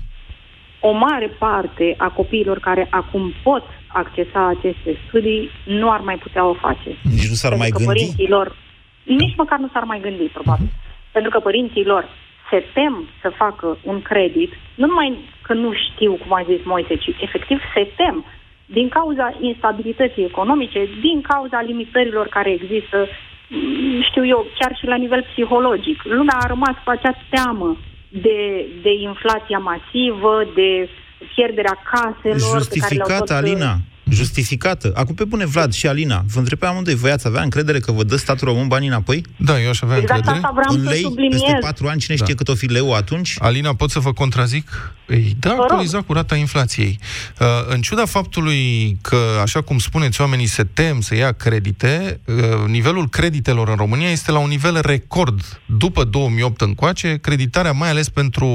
[0.80, 6.46] o mare parte a copiilor care acum pot accesa aceste studii nu ar mai putea
[6.46, 6.90] o face.
[7.04, 8.00] Nici nu s-ar mai Pentru că gândi?
[8.00, 8.56] părinții lor,
[9.04, 10.68] nici măcar nu s-ar mai gândi, probabil.
[11.12, 12.06] Pentru că părinții lor
[12.50, 16.96] se tem să facă un credit, nu numai că nu știu, cum a zis Moise,
[16.96, 18.26] ci efectiv se tem
[18.78, 22.98] din cauza instabilității economice, din cauza limitărilor care există,
[23.50, 26.04] mm, știu eu, chiar și la nivel psihologic.
[26.04, 27.78] Lumea a rămas cu acea teamă
[28.10, 30.90] de, de inflația masivă, de
[31.36, 32.62] pierderea caselor.
[32.70, 33.74] pe care le-au Justificată, tot, Alina.
[34.10, 34.92] Justificată.
[34.96, 37.92] Acum, pe bune, Vlad și Alina, vă întreb pe amândoi, voi ați avea încredere că
[37.92, 39.26] vă dă statul român banii înapoi?
[39.38, 40.46] Da, eu aș avea Exact încredere.
[40.46, 41.42] asta vreau în să lei, subliniez.
[41.42, 43.36] peste patru ani, cine știe cât o fi leu atunci?
[43.40, 44.94] Alina, pot să vă contrazic?
[45.10, 45.62] Ei, da, rog.
[45.62, 47.00] actualizat cu rata inflației.
[47.40, 52.36] Uh, în ciuda faptului că, așa cum spuneți, oamenii se tem să ia credite, uh,
[52.68, 55.62] nivelul creditelor în România este la un nivel record.
[55.66, 58.46] După 2008 încoace, creditarea, mai ales pentru,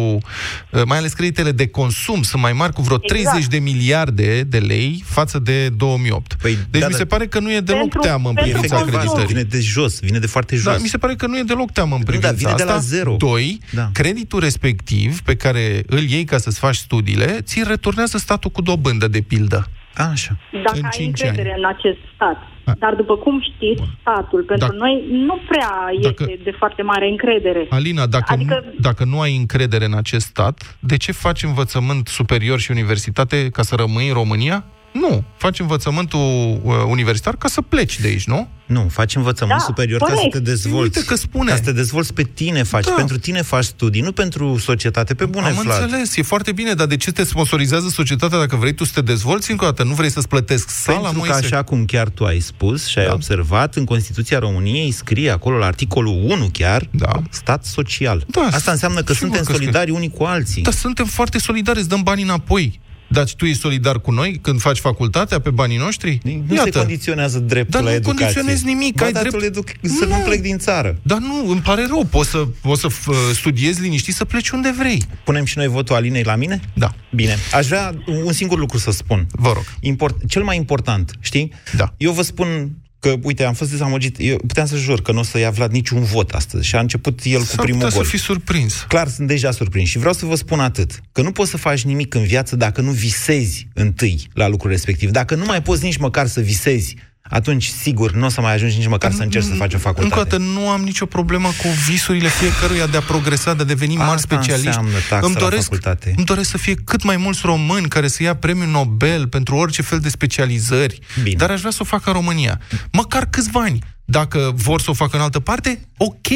[0.70, 3.22] uh, mai ales creditele de consum, sunt mai mari cu vreo Exact.
[3.22, 6.35] 30 de miliarde de lei față de 2008.
[6.42, 6.98] Păi, deci da, mi da.
[6.98, 8.98] se pare că nu e deloc Pentru- teamă în pentru privința consum.
[8.98, 9.26] creditării.
[9.26, 10.64] Vine de jos, vine de foarte jos.
[10.64, 12.72] Da, mi se pare că nu e deloc teamă în privința vine de asta.
[12.74, 13.14] la zero.
[13.18, 13.88] Doi, Da.
[13.92, 19.09] creditul respectiv pe care îl iei ca să-ți faci studiile, ți returnează statul cu dobândă,
[19.09, 19.68] de pildă.
[19.96, 20.37] Așa.
[20.64, 21.62] Dacă în ai cinci încredere ani.
[21.62, 22.37] în acest stat.
[22.78, 25.70] Dar după cum știți, statul pentru Dacă- noi nu prea
[26.02, 27.66] Dacă- este de foarte mare încredere.
[27.68, 32.09] Alina, dacă, Adică- nu, dacă nu ai încredere în acest stat, de ce faci învățământ
[32.09, 34.64] superior și universitate ca să rămâi în România?
[35.00, 35.24] Nu.
[35.37, 38.48] Faci învățământul uh, universitar ca să pleci de aici, nu?
[38.66, 40.33] Nu, faci învățământ Da, superior ca să corect.
[40.33, 40.96] te dezvolți.
[40.98, 41.50] Uite că spune.
[41.50, 42.92] Ca să te dezvolți pe tine faci, Da.
[42.92, 45.83] pentru tine faci studii, nu pentru societate, pe bune, Am Vlad.
[45.83, 49.00] înțeles, e foarte bine, dar de ce te sponsorizează societatea dacă vrei tu să te
[49.00, 49.83] dezvolți încă o dată?
[49.85, 51.44] Nu vrei să-ți plătesc sala, Pentru că Moise?
[51.44, 53.12] așa cum chiar tu ai spus și ai Da.
[53.12, 57.22] observat, în Constituția României scrie acolo la articolul 1 chiar, Da.
[57.30, 58.24] stat social.
[58.28, 59.59] Da, Asta înseamnă că sigur suntem că scrie.
[59.59, 60.62] solidari unii cu alții.
[60.62, 62.80] Dar suntem foarte solidari, îți dăm banii înapoi.
[63.14, 66.18] Dar tu ești solidar cu noi când faci facultatea pe banii noștri?
[66.46, 68.24] Nu se condiționează dreptul Dar la nu educație.
[68.24, 70.22] condiționezi nimic, Ba ai da, drept- tu le duc, să nu Nu.
[70.24, 70.98] plec din țară.
[71.03, 74.74] Dar nu, îmi pare rău, poți să, poți să f- studiezi liniștit să pleci unde
[74.79, 75.03] vrei.
[75.24, 76.61] Punem și noi votul Alinei la mine?
[76.74, 76.94] Da.
[77.14, 77.37] Bine.
[77.55, 79.27] Aș vrea un singur lucru să spun.
[79.31, 79.64] Vă rog.
[79.81, 81.53] Import, cel mai important, știi?
[81.77, 81.94] Da.
[81.96, 82.70] Eu vă spun
[83.04, 84.16] că, uite, am fost dezamăgit.
[84.18, 86.66] Eu puteam să jur că nu o să ia Vlad niciun vot astăzi.
[86.66, 88.04] Și a început el cu S-ar primul putea gol.
[88.04, 88.84] să fii surprins.
[88.88, 91.82] Clar, sunt deja surprins și vreau să vă spun atât, că nu poți să faci
[91.84, 95.10] nimic în viață dacă nu visezi întâi la lucrul respectiv.
[95.10, 96.94] Dacă nu mai poți nici măcar să visezi,
[97.30, 99.88] atunci, sigur, nu o să mai ajungi nici măcar să încerci să faci o Încă
[99.88, 100.22] o facultate.
[100.28, 104.10] dată, nu am nicio problemă cu visurile fiecăruia de a progresa, de a deveni mari
[104.10, 104.66] Asta specialiști.
[104.66, 106.12] înseamnă taxa îmi la doresc, facultate.
[106.16, 109.82] îmi doresc să fie cât mai mulți români care să ia premiul Nobel pentru orice
[109.82, 110.98] fel de specializări.
[111.22, 111.37] Bine.
[111.37, 112.60] Dar aș vrea să o facă în România.
[112.92, 113.78] Măcar câțiva ani.
[114.04, 116.26] Dacă vor să o facă în altă parte, ok.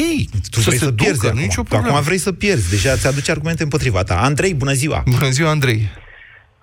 [0.49, 1.39] Tu vrei se să, pierzi ducă, acum.
[1.39, 1.93] nu nicio Tu problemă.
[1.93, 2.69] acum vrei să pierzi.
[2.69, 4.15] Deja ți aduce argumente împotriva ta.
[4.21, 5.03] Andrei, bună ziua!
[5.09, 5.89] Bună ziua, Andrei.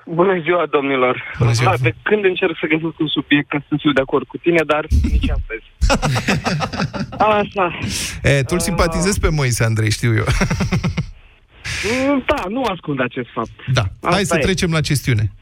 [0.09, 1.23] Bună ziua, domnilor!
[1.39, 1.71] Bună ziua.
[1.71, 4.63] Da, de când încerc să găsesc un subiect ca să fiu de acord cu tine,
[4.67, 5.65] dar nici astăzi.
[7.39, 7.79] Așa.
[8.23, 10.25] E, tu îl simpatizezi pe Moise, Andrei, știu eu.
[12.09, 13.51] Mm, Da, nu ascund acest fapt.
[13.73, 14.43] Da, hai Asta să e.
[14.43, 15.33] trecem la chestiune.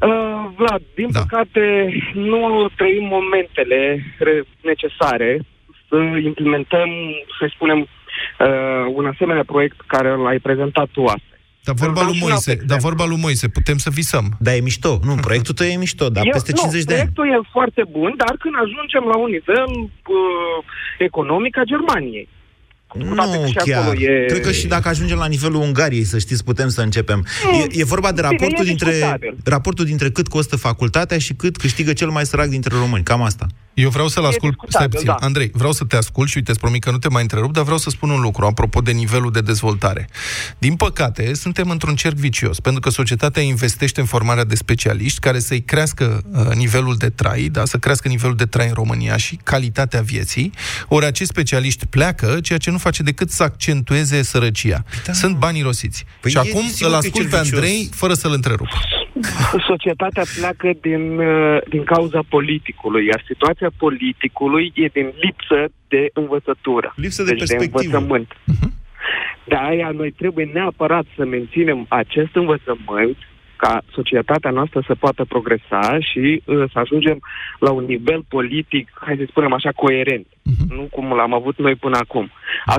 [0.00, 1.20] Uh, Vlad, din Da.
[1.20, 5.40] păcate nu trăim momentele re- necesare
[5.88, 6.88] să implementăm,
[7.38, 11.37] să spunem, uh, un asemenea proiect care l-ai prezentat tu astăzi.
[11.68, 14.26] Dar vorba Îl lui dau și la Moise, dar vorba lui Moise, putem să visăm.
[14.44, 14.92] Da, e mișto.
[15.08, 17.10] Nu, proiectul tău e mișto, dar Eu- peste nu, 50 de ani.
[17.12, 20.58] proiectul e foarte bun, dar când ajungem la un nivel uh,
[21.08, 22.28] economic a Germaniei.
[22.88, 23.82] Cu toate că Nu și chiar.
[23.82, 24.24] acolo e...
[24.26, 27.26] Cred că și dacă ajungem la nivelul Ungariei, să știți, putem să începem.
[27.52, 27.58] Nu.
[27.58, 29.36] E, e vorba de Bine, raportul e dintre, discutabil.
[29.44, 33.04] raportul dintre cât costă facultatea și cât câștigă cel mai sărac dintre români.
[33.04, 33.46] Cam asta.
[33.74, 35.14] Eu vreau să-l ascult, stai discutabil, puțin, da.
[35.26, 37.62] Andrei, vreau să te ascult și uite, îți promit că nu te mai întrerup, dar
[37.64, 40.08] vreau să spun un lucru, apropo de nivelul de dezvoltare.
[40.58, 45.38] Din păcate, suntem într-un cerc vicios, pentru că societatea investește în formarea de specialiști care
[45.38, 49.38] să-i crească uh, nivelul de trai, da, să crească nivelul de trai în România și
[49.42, 50.52] calitatea vieții,
[50.88, 54.78] ori acești specialiști pleacă, ceea ce nu face decât să accentueze sărăcia.
[55.12, 56.04] Sunt bani rosiți.
[56.20, 57.52] Păi și e acum sigur îl că e ascult cerc pe vicios.
[57.52, 58.68] Andrei, fără să-l întrerup.
[59.66, 66.92] Societatea pleacă din, uh, din cauza politicului, iar situația politicului e din lipsă de învățătură.
[66.96, 67.80] Lipsă de deci perspectivă.
[67.80, 68.36] de învățământ.
[69.44, 73.16] De aia noi trebuie neapărat să menținem acest învățământ
[73.58, 77.18] ca societatea noastră să poată progresa și uh, să ajungem
[77.58, 80.26] la un nivel politic, hai să spunem așa, coerent.
[80.68, 82.30] Nu cum l-am avut noi până acum.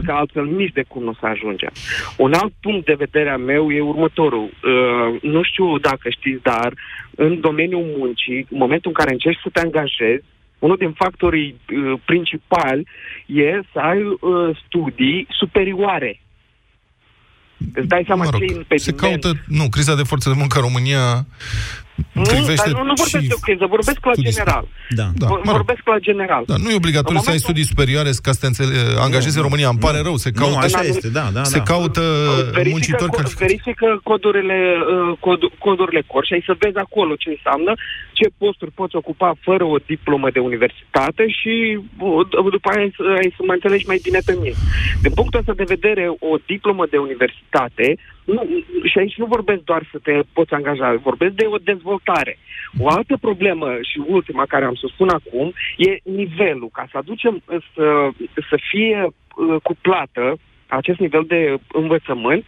[0.05, 1.71] Că altfel nici de cum nu să ajungem.
[2.17, 4.43] Un alt punct de vedere a meu e următorul.
[4.43, 6.73] Uh, nu știu dacă știți, dar
[7.15, 10.23] în domeniul muncii, în momentul în care încerci să te angajezi,
[10.59, 12.87] unul din factorii uh, principali
[13.25, 16.19] e să ai uh, studii superioare.
[17.73, 18.81] Îți dai seama Mă rog, ce impediment.
[18.81, 21.25] se caută, nu, criza de forță de muncă în România Nu,
[22.11, 24.65] privește dar nu, nu vorbesc și de o criză, vorbesc la studii general.
[24.99, 25.07] Da.
[25.21, 25.55] Da, Vor- mă rog.
[25.61, 26.43] vorbesc la general.
[26.51, 29.37] Da, nu e obligatoriu În să ai momentul- studii superioare ca să te înțele- angajezi
[29.39, 29.69] în România.
[29.73, 31.63] Îmi pare rău, se Nu, caută, așa este, da, da, se da.
[31.71, 32.03] caută
[32.57, 33.45] verifică, muncitori co- calificați.
[33.47, 37.71] verifică codurile, uh, cod, codurile cor și ai să vezi acolo ce înseamnă,
[38.17, 41.53] ce posturi poți ocupa fără o diplomă de universitate și
[42.07, 44.55] uh, d- după aia ai să, ai să mă înțelegi mai bine pe mine.
[45.05, 47.85] Din punctul ăsta de vedere, o diplomă de universitate,
[48.33, 48.41] nu,
[48.83, 52.37] și aici nu vorbesc doar să te poți angaja, vorbesc de o dezvoltare.
[52.79, 56.69] O altă problemă și ultima care am să o spun acum e nivelul.
[56.73, 58.09] Ca să aducem uh, să,
[58.49, 60.37] să fie uh, cu plată
[60.67, 62.45] acest nivel de învățământ,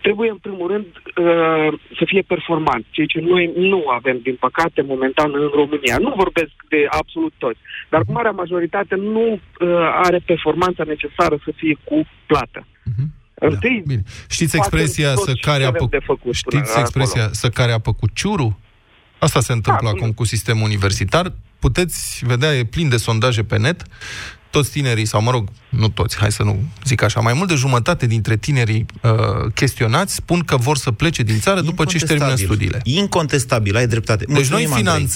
[0.00, 4.82] trebuie în primul rând uh, să fie performant, ceea ce noi nu avem, din păcate,
[4.82, 5.96] momentan în România.
[5.98, 9.38] Nu vorbesc de absolut toți, dar cu marea majoritate nu uh,
[10.06, 12.66] are performanța necesară să fie cu plată.
[13.40, 14.02] Întâi, Bine.
[14.28, 17.34] Știți facem expresia tot să ce care avem apă, de făcut până știți expresia acolo.
[17.34, 18.56] să care apă cu ciurul?
[19.18, 21.32] Asta se întâmplă Da, acum cu sistemul universitar.
[21.58, 23.82] Puteți vedea, e plin de sondaje pe net.
[24.50, 27.54] Toți tinerii, sau mă rog, nu toți, hai să nu zic așa, mai mult de
[27.54, 29.10] jumătate dintre tinerii uh,
[29.54, 32.80] chestionați spun că vor să plece din țară după ce își termină studiile.
[32.84, 34.24] Incontestabil, ai dreptate.
[34.24, 35.06] Deci Mulțumim, noi Andrei.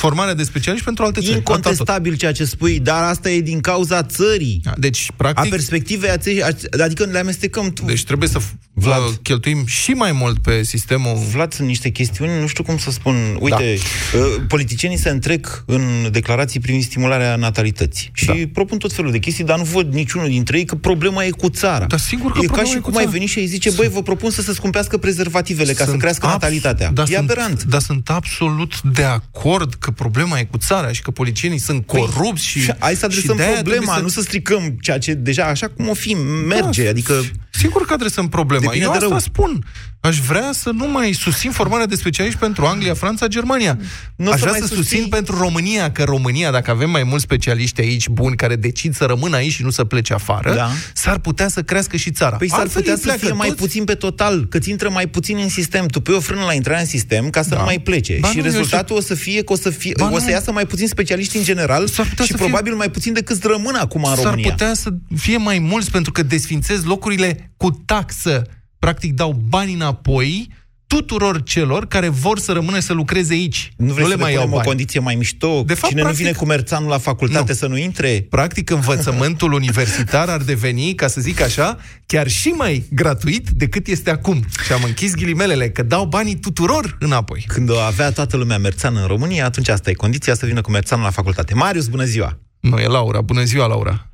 [0.00, 1.36] Finanțăm formarea de specialiști pentru alte țări.
[1.36, 4.60] Incontestabil ceea ce spui, dar asta e din cauza țării.
[4.76, 5.44] Deci, practic...
[5.44, 7.74] A perspectivei, a țării, a- adică le amestecăm.
[7.84, 8.38] Deci trebuie să
[8.84, 9.18] Vlad.
[9.22, 11.14] cheltuim și mai mult pe sistemul...
[11.32, 13.36] Vlad, sunt niște chestiuni, nu știu cum să spun.
[13.40, 13.78] Uite,
[14.12, 14.18] da.
[14.48, 18.10] politicienii se întrec în declarații privind stimularea natalității.
[18.12, 18.32] Și da.
[18.52, 21.48] propun tot felul de chestii, dar nu văd niciunul dintre ei că problema e cu
[21.48, 21.84] țara.
[21.84, 23.12] Da, sigur că e ca problema și e cu cum ai țara.
[23.16, 26.26] venit și ai zice, băi, vă propun să se scumpească prezervativele ca să Sunt crească
[26.26, 26.90] abs- natalitatea.
[26.90, 27.62] Da, e sunt, aberant.
[27.62, 32.46] Dar sunt absolut de acord că problema e cu țara și că politicienii sunt corupți
[32.46, 32.60] și...
[32.60, 35.68] Și hai să adresăm și de-aia problema, trebuie nu să stricăm ceea ce deja, așa
[35.68, 36.16] cum o fi,
[36.46, 36.82] merge.
[36.84, 37.22] Da, adică
[37.60, 38.62] Sigur că adresăm problema.
[38.62, 39.18] Depinde Eu de asta rău.
[39.18, 39.64] spun.
[40.02, 43.78] Aș vrea să nu mai susțin formarea de specialiști pentru Anglia, Franța, Germania.
[44.16, 47.02] Nu Aș să vrea mai să susții- susțin pentru România, că România, dacă avem mai
[47.02, 50.70] mulți specialiști aici buni care decid să rămână aici și nu să plece afară, Da.
[50.94, 52.36] s-ar putea să crească și țara.
[52.36, 53.60] Păi s-ar Altfel putea ei să pleacă fie mai toți.
[53.60, 55.86] puțin pe total, că ți intră mai puțin în sistem.
[55.86, 57.56] Tu pui o frână la intrarea în sistem ca să Da.
[57.56, 58.16] nu mai plece.
[58.20, 60.24] Ba și nu, eu rezultatul o să fie că o să, fie, Ba o să
[60.24, 60.30] nu.
[60.30, 63.74] iasă mai puțin specialiști în general și putea să fie- probabil mai puțin decât rămân
[63.74, 64.50] acum în S-ar România.
[64.50, 68.42] putea să fie mai mulți pentru că desfințez locurile cu taxă.
[68.80, 70.48] Practic dau bani înapoi
[70.86, 73.72] tuturor celor care vor să rămână să lucreze aici.
[73.76, 74.68] Nu vrei le să mai le iau punem o bani.
[74.68, 75.62] condiție mai mișto?
[75.66, 77.54] De fapt, Cine practic- nu vine cu merțanul la facultate Nu.
[77.54, 78.26] să nu intre?
[78.30, 84.10] Practic, învățământul universitar ar deveni, ca să zic așa, chiar și mai gratuit decât este
[84.10, 84.44] acum.
[84.64, 87.44] Și am închis ghilimelele, că dau banii tuturor înapoi.
[87.48, 90.70] Când o avea toată lumea merțan în România, atunci asta e condiția să vină cu
[90.70, 91.54] merțanul la facultate.
[91.54, 92.38] Marius, bună ziua!
[92.60, 93.20] Nu, e Laura.
[93.20, 94.06] Bună ziua, Laura.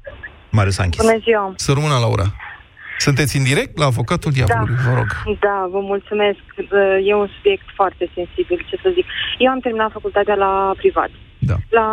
[0.50, 1.00] Marius a închis.
[1.00, 1.52] Bună ziua!
[1.56, 2.34] Să rămână, Laura.
[2.98, 5.06] Sunteți în direct la avocatul diavolului, vă rog.
[5.40, 6.38] Da, vă mulțumesc.
[7.08, 9.06] E un subiect foarte sensibil, ce să zic.
[9.38, 11.10] Eu am terminat facultatea la privat.
[11.38, 11.56] Da.
[11.80, 11.88] La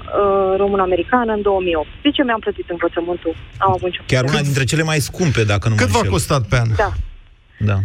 [0.00, 1.86] uh, român-americană în 2008.
[2.02, 3.34] De ce mi-am plătit învățământul?
[3.58, 6.12] Am avut nicio Chiar una dintre cele mai scumpe, dacă nu Cât mă v-a înșel.
[6.16, 6.68] costat pe an?
[6.76, 6.90] Da.
[7.70, 7.78] Da.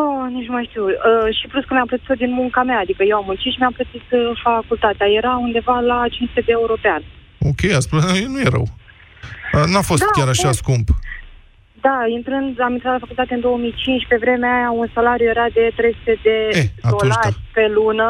[0.00, 0.84] Oh, nici nu mai știu.
[0.88, 3.72] Uh, și plus că mi-am plătit din munca mea, adică eu am muncit și mi-am
[3.78, 5.06] plătit uh, facultatea.
[5.20, 7.02] Era undeva la 500 de euro pe an.
[7.50, 8.00] Ok, ați spus,
[8.34, 8.66] nu e rău.
[9.52, 10.58] A, N-a fost Da, chiar așa fost.
[10.62, 10.88] scump.
[11.86, 15.64] Da, intrând, am intrat la facultate în 2005, pe vremea aia un salariu era de
[15.76, 17.44] 300 de Eh, atunci dolari da.
[17.56, 18.08] pe lună.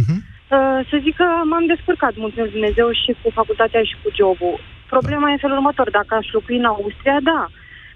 [0.00, 0.16] Mhm.
[0.56, 4.56] Uh, să zic că m-am descurcat, mulțumesc Dumnezeu, și cu facultatea și cu jobul.
[4.94, 7.42] Problema e în felul următor, dacă aș locui în Austria, da,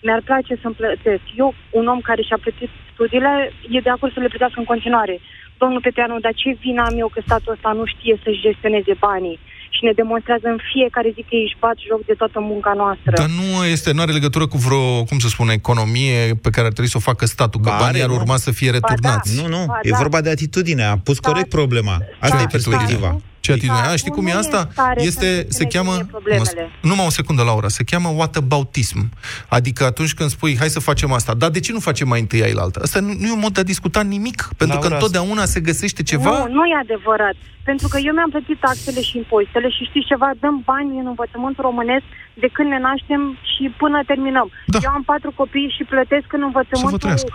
[0.04, 1.24] mi-ar place să-mi plătesc.
[1.42, 3.32] Eu, un om care și-a plătit studiile,
[3.76, 5.16] e de acord să le plătească în continuare.
[5.62, 9.38] Domnul Peteanu, dar ce vină am eu că statul ăsta nu știe să-și gestioneze banii?
[9.76, 13.12] Și ne demonstrează în fiecare zi că ei își bat joc de toată munca noastră.
[13.20, 16.72] Dar nu este, nu are legătură cu vreo, cum să spun, economie pe care ar
[16.76, 18.20] trebui să o facă statul, că Ba, banii are, ar nu?
[18.20, 19.36] urma să fie returnați.
[19.36, 19.42] da.
[19.42, 19.96] Nu, nu, Ba, e da.
[20.02, 20.82] vorba de atitudine.
[20.84, 21.94] A pus corect problema.
[22.24, 23.08] Asta Ce e perspectiva.
[23.08, 23.30] atitudine?
[23.44, 23.80] Ce atitudine?
[23.84, 24.58] Da, A, știi nu, cum e nu e asta?
[24.58, 25.92] în stare să Este, se înțelege cheamă...
[25.92, 26.70] bine problemele.
[26.82, 27.68] Numai o secundă, Laura.
[27.68, 29.00] Se cheamă whataboutism.
[29.48, 32.42] Adică atunci când spui, hai să facem asta, dar de ce nu facem mai întâi
[32.42, 32.80] aia la altă?
[32.82, 35.60] Asta nu, nu e un mod de a discuta nimic, pentru că Laura, întotdeauna se
[35.60, 36.30] găsește ceva...
[36.38, 37.34] Nu, nu e adevărat.
[37.70, 41.62] Pentru că eu mi-am plătit taxele și impozitele și știți ceva, dăm bani în învățământul
[41.68, 42.04] românesc
[42.42, 44.48] de când ne naștem și până terminăm.
[44.72, 44.78] Da.
[44.86, 47.30] Eu am patru copii și plătesc în învățământul trăiască.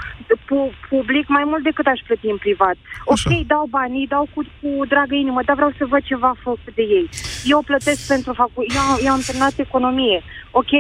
[0.50, 2.78] pu- public mai mult decât aș plăti în privat.
[3.14, 6.74] Ok, dau bani, îi dau cu, cu dragă inimă, dar vreau să văd ceva făcut
[6.80, 7.06] de ei.
[7.54, 8.60] Eu plătesc pentru facu...
[8.78, 10.20] Eu, am- eu am terminat economie.
[10.62, 10.72] Ok,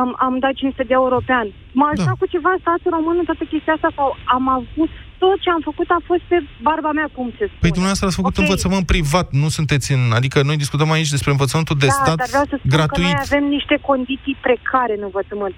[0.00, 1.48] am, am dat 500 de euro pe an.
[1.78, 2.20] M-aș ajutat Da.
[2.22, 4.90] cu ceva statul român în toată chestia asta sau am avut
[5.22, 7.62] tot ce am făcut a fost pe barba mea, cum se spune.
[7.64, 8.42] Păi dumneavoastră ați făcut Ok.
[8.44, 10.02] învățământ privat, nu sunteți în...
[10.18, 13.06] Adică noi discutăm aici despre învățământul de da, stat dar vreau să spun gratuit.
[13.06, 15.54] că noi avem niște condiții precare în învățământ.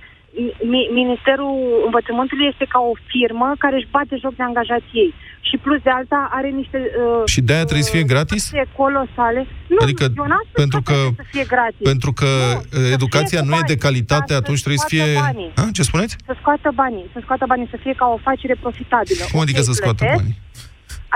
[0.72, 1.54] Mi- Ministerul
[1.88, 5.12] Învățământului este ca o firmă care își bate joc de angajații ei.
[5.48, 6.78] Și plus de alta are niște...
[7.02, 8.42] Uh, Și de-aia trebuie să fie gratis?
[8.50, 9.40] taxe colosale.
[9.74, 11.84] Nu, Adică eu n-am spus pentru că- trebuie să fie gratis.
[11.92, 14.62] Pentru că Nu, să educația fie cu nu e de bani, calitate, dar să atunci
[14.66, 15.06] trebuie să fie...
[15.06, 15.50] scoată banii.
[15.60, 15.64] Ha?
[15.76, 16.14] Ce spuneți?
[16.28, 19.22] Să scoată banii, să scoată banii, să fie ca o afacere profitabilă.
[19.32, 20.36] Cum adică Ok, să scoată plătesc, banii?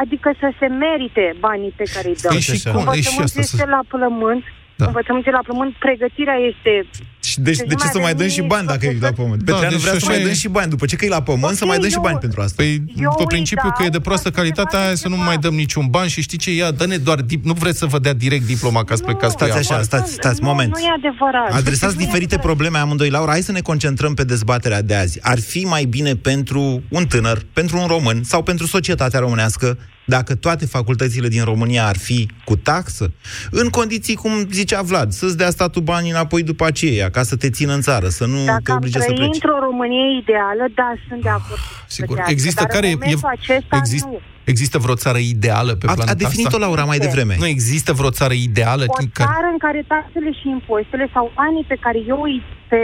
[0.03, 2.33] Adică să se merite banii pe care îi dăm.
[2.33, 2.85] Păi și cum?
[2.99, 4.45] E și Învățământul asta să- este la plământ,
[4.77, 4.85] Da.
[4.87, 6.89] învățământul e la plământ, pregătirea este...
[7.31, 9.43] Și deci, de ce să mai dăm și bani dacă e la pământ?
[9.43, 10.25] Da, Petreanu deci vrea să așa mai e.
[10.25, 10.71] dăm și bani.
[10.71, 12.55] După ce că e la pământ, să mai dăm și bani pentru asta.
[12.57, 14.85] Păi, Eu pe îi principiu că e de dau proastă ca să calitate, se aia
[14.87, 15.27] facă să nu ceva.
[15.27, 16.55] mai dăm niciun bani și știi ce?
[16.55, 17.45] Ia, dă-ne doar dip...
[17.45, 19.83] Nu vreți să vă dea direct diploma ca să plecați pe Stați ea așa, afară.
[19.83, 20.71] stați, stați, nu, moment.
[20.77, 21.53] Nu e adevărat.
[21.53, 22.47] Adresați Nu e diferite adevărat.
[22.47, 23.11] probleme amândoi.
[23.11, 25.19] Laura, hai să ne concentrăm pe dezbaterea de azi.
[25.23, 30.35] Ar fi mai bine pentru un tânăr, pentru un român sau pentru societatea românească dacă
[30.35, 33.13] toate facultățile din România ar fi cu taxă,
[33.51, 37.51] în condiții, cum zicea Vlad, să-ți dea statul banii înapoi după aceea, ca să te
[37.51, 39.35] țină în țară, să nu te Dacă am oblige să trăi pleci.
[39.35, 41.61] într-o Românie ideală, da, sunt de acord.
[41.61, 42.07] să Sigur.
[42.07, 44.21] plătească, Există dar care în e, momentul acesta exist, nu.
[44.45, 46.59] Există vreo țară ideală pe A, planeta a definit-o asta?
[46.59, 47.37] Laura mai devreme.
[47.39, 49.31] Nu există vreo țară ideală O în care...
[49.35, 52.77] țară în care taxele și impozitele sau banii pe care eu îi pe,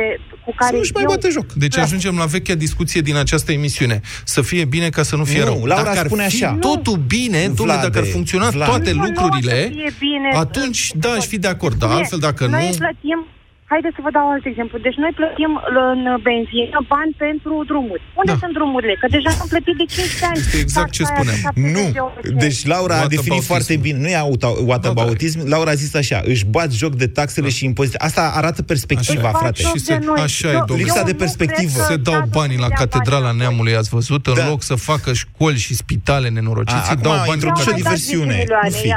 [0.44, 1.09] cu care nu-și mai eu...
[1.09, 1.53] bate joc.
[1.53, 1.83] Deci Da.
[1.83, 4.01] ajungem la vechea discuție din această emisiune.
[4.25, 5.64] Să fie bine ca să nu fie Nu, rău.
[5.64, 6.57] Laura dacă ar spune fi așa.
[6.61, 8.70] totul bine, domnule, Vlade, dacă ar funcționa Vlade.
[8.70, 10.29] toate Nu, nu o lucrurile, să fie bine.
[10.35, 11.79] atunci, da, aș fi de acord.
[11.79, 12.77] Dar Bine, altfel, dacă noi nu...
[12.77, 13.27] plătim
[13.72, 14.76] Haideți să vă dau alt exemplu.
[14.87, 15.52] Deci noi plătim
[15.92, 18.02] în benzină bani pentru drumuri.
[18.20, 18.38] Unde Da.
[18.42, 18.94] sunt drumurile?
[19.00, 20.38] Că deja am plătit de 15 ani.
[20.42, 21.54] Este exact ce taxa aia de spuneam.
[21.56, 22.38] 70 Nu, de euro.
[22.44, 23.50] deci Laura a definit Whataboutism.
[23.52, 23.98] foarte bine.
[24.04, 27.98] Nu e auto- whataboutism, Laura a zis așa, își bat joc de taxele și impozite.
[28.09, 29.38] Asta arată perspectiva, Așa.
[29.42, 29.61] frate.
[29.66, 30.20] Joc Și de se- noi.
[30.28, 30.83] așa e, Eu- domnule.
[30.83, 31.70] Lipsa eu de nu perspectivă.
[31.72, 34.22] cred că Se dau statul banii la dea Catedrala bani Neamului, ați văzut?
[34.26, 34.48] În Da.
[34.48, 37.78] loc să facă școli și spitale nenorociți, A, îi dau acum bani introduce la o
[37.78, 37.90] Eu am Catedrala.
[37.90, 38.37] dat 10 diversiune.
[38.42, 38.88] milioane, Nu fi.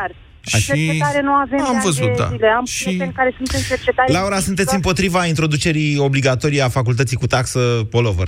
[0.51, 0.61] Iar.
[0.61, 2.27] Și- Cercetare nu avem Am de ani văzut, de da.
[2.31, 2.47] zile.
[2.47, 4.11] Am Și- prieteni care sunt în cercetare.
[4.11, 8.27] Laura, sunteți împotriva introducerii obligatorii a facultății cu taxă all over,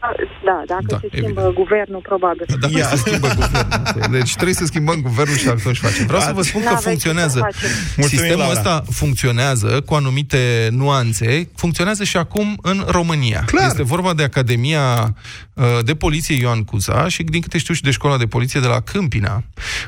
[0.00, 0.12] da?
[0.44, 1.54] Da, dacă Da, se schimbă evident.
[1.54, 2.44] guvernul, probabil.
[2.60, 2.86] Dacă Ia.
[2.86, 4.10] se schimbă guvernul.
[4.10, 6.06] Deci trebuie să schimbăm guvernul și atunci facem.
[6.06, 7.38] Vreau să vă spun că N-aveți ce să funcționează.
[7.38, 7.68] facem.
[7.96, 8.52] Mulțumim, Sistemul Laura.
[8.58, 11.48] ăsta funcționează cu anumite nuanțe.
[11.56, 13.42] Funcționează și acum în România.
[13.46, 13.66] Clar.
[13.66, 15.14] Este vorba de Academia
[15.54, 18.66] uh, de Poliție Ioan Cuza și, din câte știu, și de Școala de Poliție de
[18.66, 19.42] la Câmpina,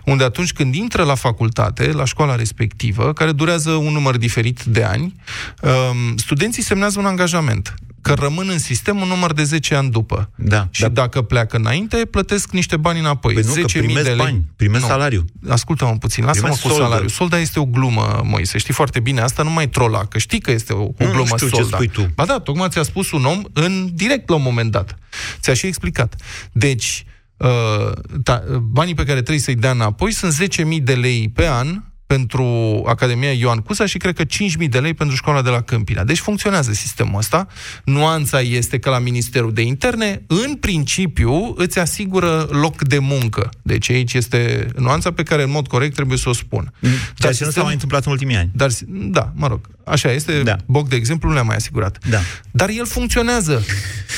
[0.05, 4.83] unde atunci când intră la facultate, la școala respectivă, care durează un număr diferit de
[4.83, 5.15] ani,
[5.63, 10.31] um, studenții semnează un angajament că rămân în sistem un număr de 10 ani după.
[10.37, 10.69] Da.
[10.71, 13.35] Și dacă pleacă înainte, plătesc niște bani înapoi.
[13.35, 14.17] Păi nu, că 10.000 primesc de lei.
[14.17, 14.88] bani, primesc Nu.
[14.88, 15.25] salariu.
[15.49, 16.85] Ascultă-mă puțin, lasă-mă Primesc cu soldă.
[16.85, 17.09] salariu.
[17.09, 20.51] Solda este o glumă, Moise, știi foarte bine asta, nu mai trola, că știi că
[20.51, 21.77] este o, o Nu, nu glumă știu ce solda.
[21.77, 22.11] spui tu.
[22.14, 24.99] Ba da, tocmai ți-a spus un om în direct la un moment dat.
[25.40, 26.14] Ți-a și explicat.
[26.53, 27.05] Deci,
[27.37, 31.83] uh, ta, banii pe care trebuie să-i dea înapoi sunt 10.000 de lei pe an
[32.14, 36.05] pentru Academia Ioan Cuza și cred că 5.000 de lei pentru școala de la Câmpina.
[36.05, 37.46] Deci funcționează sistemul ăsta.
[37.85, 43.50] Nuanța este că la Ministerul de Interne, în principiu, îți asigură loc de muncă.
[43.62, 46.72] Deci aici este nuanța pe care, în mod corect, trebuie să o spun.
[46.81, 48.50] Ceea ce nu s-a sistemul- mai întâmplat în ultimii ani.
[48.55, 50.33] dar, da, mă rog, așa este.
[50.33, 50.42] Da.
[50.42, 50.57] Da.
[50.66, 51.99] Boc, de exemplu, nu le-a mai asigurat.
[52.11, 52.18] Da.
[52.51, 53.64] Dar el funcționează.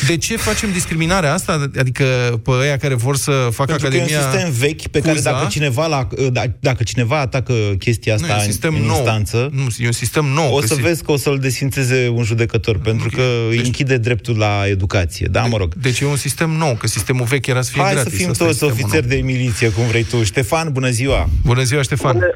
[0.06, 1.70] De ce facem discriminarea asta?
[1.78, 2.04] Adică
[2.44, 4.26] pe ăia care vor să facă Pentru că e Academia...
[4.26, 8.26] un sistem vechi pe care Cuza, dacă cineva, la, da- dacă cineva atacă chestia nu,
[8.26, 8.96] e asta un în, sistem în nou.
[8.96, 10.54] instanță, Nu, e un sistem nou.
[10.54, 13.96] o că să se- vezi că o să-l desfințeze un judecător, pentru că îi închide
[13.96, 15.28] dreptul la educație.
[15.30, 15.74] Da, mă rog.
[15.74, 18.12] Deci e un sistem nou, că sistemul vechi era să fie Hai gratis.
[18.12, 19.16] să fim Asta e toți sistemul ofițeri nou.
[19.16, 20.24] de miliție, cum vrei tu.
[20.24, 21.28] Ștefan, bună ziua!
[21.44, 22.12] Bună ziua, Ștefan!
[22.12, 22.26] Bună,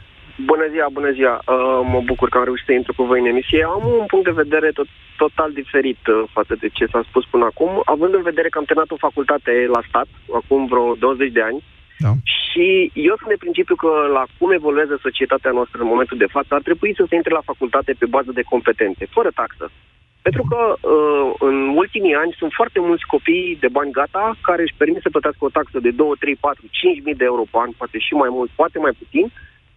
[0.44, 1.36] bună ziua, bună ziua.
[1.46, 3.62] Uh, mă bucur că am reușit să intru cu voi în emisie.
[3.64, 7.44] Am un punct de vedere tot, total diferit uh, față de ce s-a spus până
[7.44, 11.42] acum, având în vedere că am terminat o facultate la stat, acum vreo 20 de
[11.42, 11.62] ani,
[12.04, 12.12] Da.
[12.36, 16.50] Și eu sunt de principiu că la cum evoluează societatea noastră în momentul de față,
[16.54, 19.66] ar trebui să se intre la facultate pe bază de competențe, fără taxă.
[20.26, 24.78] Pentru că uh, în ultimii ani sunt foarte mulți copii de bani gata care își
[24.80, 27.70] permit să plătească o taxă de 2, 3, 4, 5 mii de euro pe an,
[27.80, 29.26] poate și mai mult, poate mai puțin,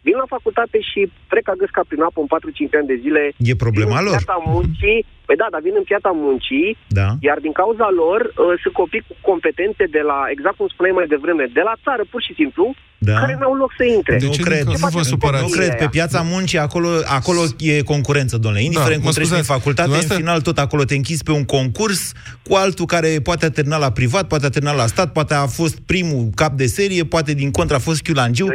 [0.05, 0.99] vin la facultate și
[1.31, 3.21] trec ca găsca prin apă în 4-5 ani de zile.
[3.51, 4.15] E problema vin în lor.
[4.15, 6.67] Piața muncii, păi da, dar vin în piața muncii,
[6.99, 7.07] Da.
[7.27, 11.07] iar din cauza lor uh, sunt copii cu competențe de la, exact cum spuneai mai
[11.15, 12.65] devreme, de la țară, pur și simplu,
[13.09, 13.15] Da.
[13.21, 14.15] care n-au loc să intre.
[14.21, 15.71] nu cred, Ce face nu compania cred.
[15.81, 15.95] Pe aia?
[15.97, 18.63] piața muncii, acolo, acolo e concurență, domnule.
[18.63, 21.23] Indiferent Da, cum mă treci prin scuzați, facultate, în dumneavoastră- final tot acolo te închizi
[21.27, 22.01] pe un concurs
[22.47, 25.45] cu altul care poate a terminat la privat, poate a terminat la stat, poate a
[25.59, 28.47] fost primul cap de serie, poate din contra a fost chiulangiu.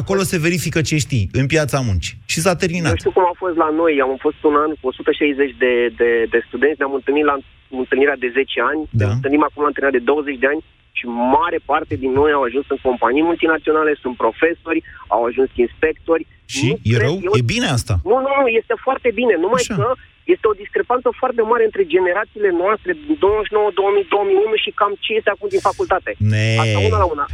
[0.00, 2.14] Acolo se verifică ce știi, în piața muncii.
[2.32, 2.90] Și s-a terminat.
[2.90, 6.10] Nu știu cum a fost la noi, am fost un an cu 160 de, de,
[6.34, 7.36] de studenți, ne-am întâlnit la
[7.82, 9.06] întâlnirea de 10 ani, Da.
[9.06, 10.64] ne întâlnim acum la întâlnirea de 20 de ani
[10.98, 11.04] și
[11.36, 14.80] mare parte din noi au ajuns în companii multinaționale, sunt profesori,
[15.14, 16.26] au ajuns inspectori.
[16.54, 17.16] Și Nu e cred- rău?
[17.26, 17.94] eu- E bine asta.
[18.10, 19.86] Nu, nu, nu, este foarte bine, numai că
[20.34, 25.10] este o discrepanță foarte mare între generațiile noastre din 99, 2000, 2001 și cam ce
[25.18, 26.10] este acum din facultate.
[26.34, 26.46] Ne.
[26.62, 27.26] Asta una la una.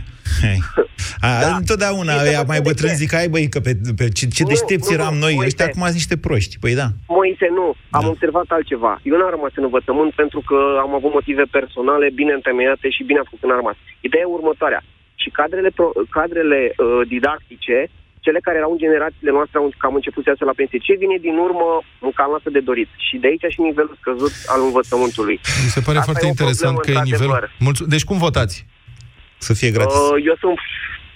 [0.43, 0.59] Hai.
[1.27, 1.49] A, da.
[1.63, 3.03] Întotdeauna Este ăia mai foarte bătrâni bine.
[3.03, 5.49] zic, hai băi, că pe, pe ce, ce Nu, deștepți nu, eram nu, noi, uite.
[5.51, 6.55] ăștia acum sunt niște proști.
[6.63, 6.89] Păi da.
[7.19, 7.67] Moise, nu.
[7.99, 8.93] Am observat altceva.
[9.09, 13.19] Eu n-am rămas în învățământ pentru că am avut motive personale bine întemeiate și bine
[13.23, 13.77] am făcut n-am rămas.
[14.07, 14.83] Ideea e următoarea.
[15.23, 17.77] Și cadrele, pro- cadrele uh, didactice,
[18.27, 20.87] cele care erau în generațiile noastre au cam început să iasă la pensie.
[20.87, 21.69] Ce vine din urmă,
[22.07, 22.91] în cam lasă de dorit.
[23.07, 25.37] Și de aici și nivelul scăzut al învățământului.
[25.65, 27.35] Mi se pare Asta foarte e o interesant problemă, că e nivelul...
[27.35, 27.65] într-adevăr.
[27.67, 27.83] Mulțu...
[27.95, 28.57] Deci cum votați?
[29.47, 30.01] Să fie gratis.
[30.03, 30.59] Uh, eu sunt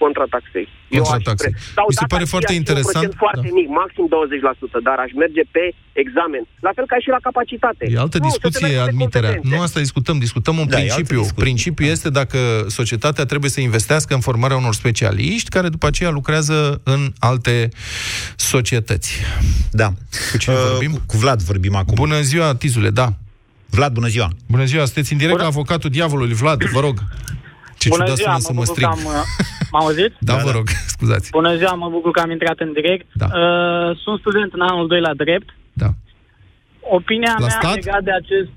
[0.03, 0.65] contra taxei.
[0.99, 1.51] Eu Contra aș taxei.
[1.53, 3.47] pre- Sau Mi se dacă pare ar fi, foarte ar fi interesant, Un procent foarte
[3.51, 3.57] da.
[3.59, 5.63] mic, maxim 20%, dar aș merge pe
[6.03, 6.43] examen.
[6.67, 7.83] La fel ca și la capacitate.
[7.93, 9.31] E altă Nu, să se discuție, merge pe admiterea.
[9.33, 9.55] competențe.
[9.55, 11.19] Nu asta discutăm, discutăm un Da, e altă principiu.
[11.23, 11.43] discuție.
[11.47, 12.39] Principiul este dacă
[12.79, 16.55] societatea trebuie să investească în formarea unor specialiști care după aceea lucrează
[16.93, 17.55] în alte
[18.51, 19.09] societăți.
[19.81, 19.87] Da.
[20.31, 20.91] Cu cine Uh, vorbim?
[20.91, 21.93] Cu, cu Vlad vorbim acum.
[21.95, 23.07] Bună ziua, Tizule, da.
[23.69, 24.29] Vlad, bună ziua.
[24.47, 26.33] Bună ziua, sunteți în direct la avocatul diavolului.
[26.33, 26.97] Vlad, vă rog.
[27.77, 28.87] Ce Bună ciudat ziua, sună mă să mă bucur strig.
[28.87, 29.05] că am...
[29.19, 29.25] uh,
[29.71, 30.11] M-am auzit?
[30.29, 31.29] Da, vă rog, scuzați.
[31.31, 33.07] Bună ziua, mă bucur că am intrat în direct.
[33.13, 33.25] Da.
[33.25, 35.49] Uh, sunt student în anul 2 la drept.
[35.73, 35.89] Da.
[36.81, 37.75] Opinia La mea stat?
[37.75, 38.49] legat de acest...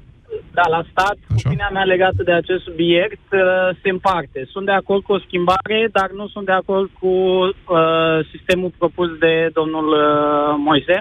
[0.53, 1.17] Da, la stat.
[1.35, 1.43] Așa.
[1.49, 4.49] Opinia mea legată de acest subiect uh, se împarte.
[4.51, 9.09] Sunt de acord cu o schimbare, dar nu sunt de acord cu uh, sistemul propus
[9.19, 10.97] de domnul uh, Moise.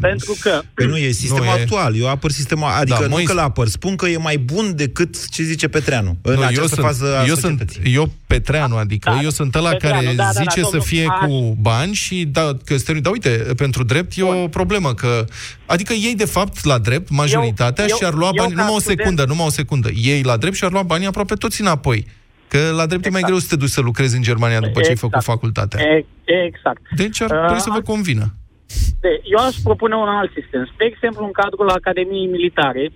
[0.00, 0.62] Pentru că...
[0.74, 1.96] Păi nu, e sistemul Nu, e- actual.
[1.96, 2.68] Eu apăr sistemul...
[2.68, 3.66] Adică Da, nu Moise- că l-apăr.
[3.68, 6.16] Spun că e mai bun decât ce zice Petreanu.
[6.22, 7.94] În Nu, eu această sunt, fază a eu sunt societății.
[7.94, 10.80] eu Petreanu, adică Da, eu sunt ăla Petreanu, care da, da, da, zice să domnul,
[10.82, 14.94] fie aș- cu bani și da, că este, da, uite, pentru drept e o problemă
[14.94, 15.24] că
[15.66, 18.76] adică ei de fapt la drept majoritatea Eu- eu- și-ar lua eu bani ca numai
[18.76, 19.88] o student- secundă, numai o secundă.
[20.02, 22.06] Ei la drept și-ar lua banii aproape toți înapoi.
[22.48, 24.88] Că la drept e mai greu să te duci să lucrezi în Germania după ce
[24.88, 25.24] ai făcut Exact.
[25.24, 25.80] facultatea.
[25.84, 26.04] E,
[26.46, 26.80] exact.
[26.96, 28.34] Deci ar Uh, trebui să vă convină.
[29.00, 30.64] De, eu aș propune un alt sistem.
[30.72, 32.90] Spre exemplu, în cadrul Academiei Militare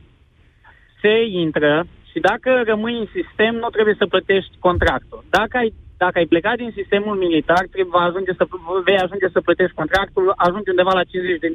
[1.00, 5.24] se intră și dacă rămâi în sistem, nu trebuie să plătești contractul.
[5.30, 8.44] Dacă ai, dacă ai plecat din sistemul militar, trebuie ajunge să,
[8.84, 11.08] vei ajunge să plătești contractul, ajunge undeva la 50.000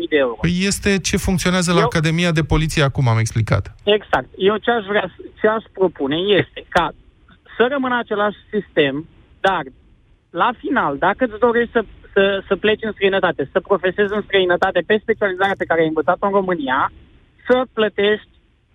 [0.10, 0.38] de euro.
[0.42, 3.76] Păi este ce funcționează la Eu- Academia de Poliție acum, am explicat.
[3.84, 4.30] Exact.
[4.38, 5.06] Eu ce aș vrea,
[5.40, 6.86] ce aș propune este ca
[7.58, 9.08] să rămână același sistem,
[9.40, 9.64] dar
[10.30, 11.82] la final, dacă îți dorești să,
[12.18, 16.26] să, să pleci în străinătate, să profesezi în străinătate pe specializarea pe care ai învățat-o
[16.26, 16.92] în România,
[17.48, 18.32] să plătești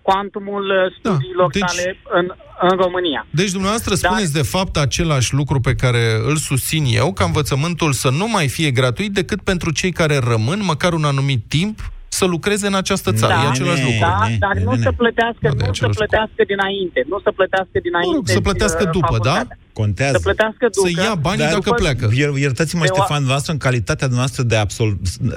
[0.08, 1.86] cuantumul uh, studiilor deci- tale
[2.18, 2.26] în,
[2.68, 3.26] în România.
[3.30, 8.10] Deci dumneavoastră spuneți de fapt același lucru pe care îl susțin eu, ca învățământul să
[8.10, 11.76] nu mai fie gratuit decât pentru cei care rămân, măcar un anumit timp,
[12.08, 13.32] să lucreze în această țară.
[13.32, 13.98] e același lucru.
[14.00, 18.10] Da, dar nu să plătească, nu să plătească dinainte, nu să plătească dinainte.
[18.10, 19.36] Mă rog, să plătească uh, după, da?
[19.72, 19.82] Facultatea.
[19.82, 20.16] Contează.
[20.16, 20.88] Să plătească după.
[20.88, 22.10] Să ia banii Dar dacă după- pleacă.
[22.14, 24.96] Ier- Iertați-mă, Eu- Ștefan, dumneavoastră, în calitatea noastră de absolv...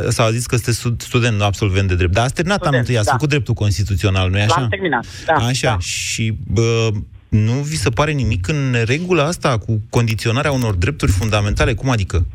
[0.09, 2.13] S-a zis că sunteți stud- student, nu absolvent de drept.
[2.13, 3.11] Dar ați terminat anul Student, întâi, ați da.
[3.17, 4.59] făcut dreptul constituțional, nu-i așa?
[4.59, 5.77] L-am terminat, da, Așa, da.
[5.79, 6.89] și bă,
[7.29, 11.73] nu vi se pare nimic în regulă asta cu condiționarea unor drepturi fundamentale?
[11.73, 12.25] Cum adică?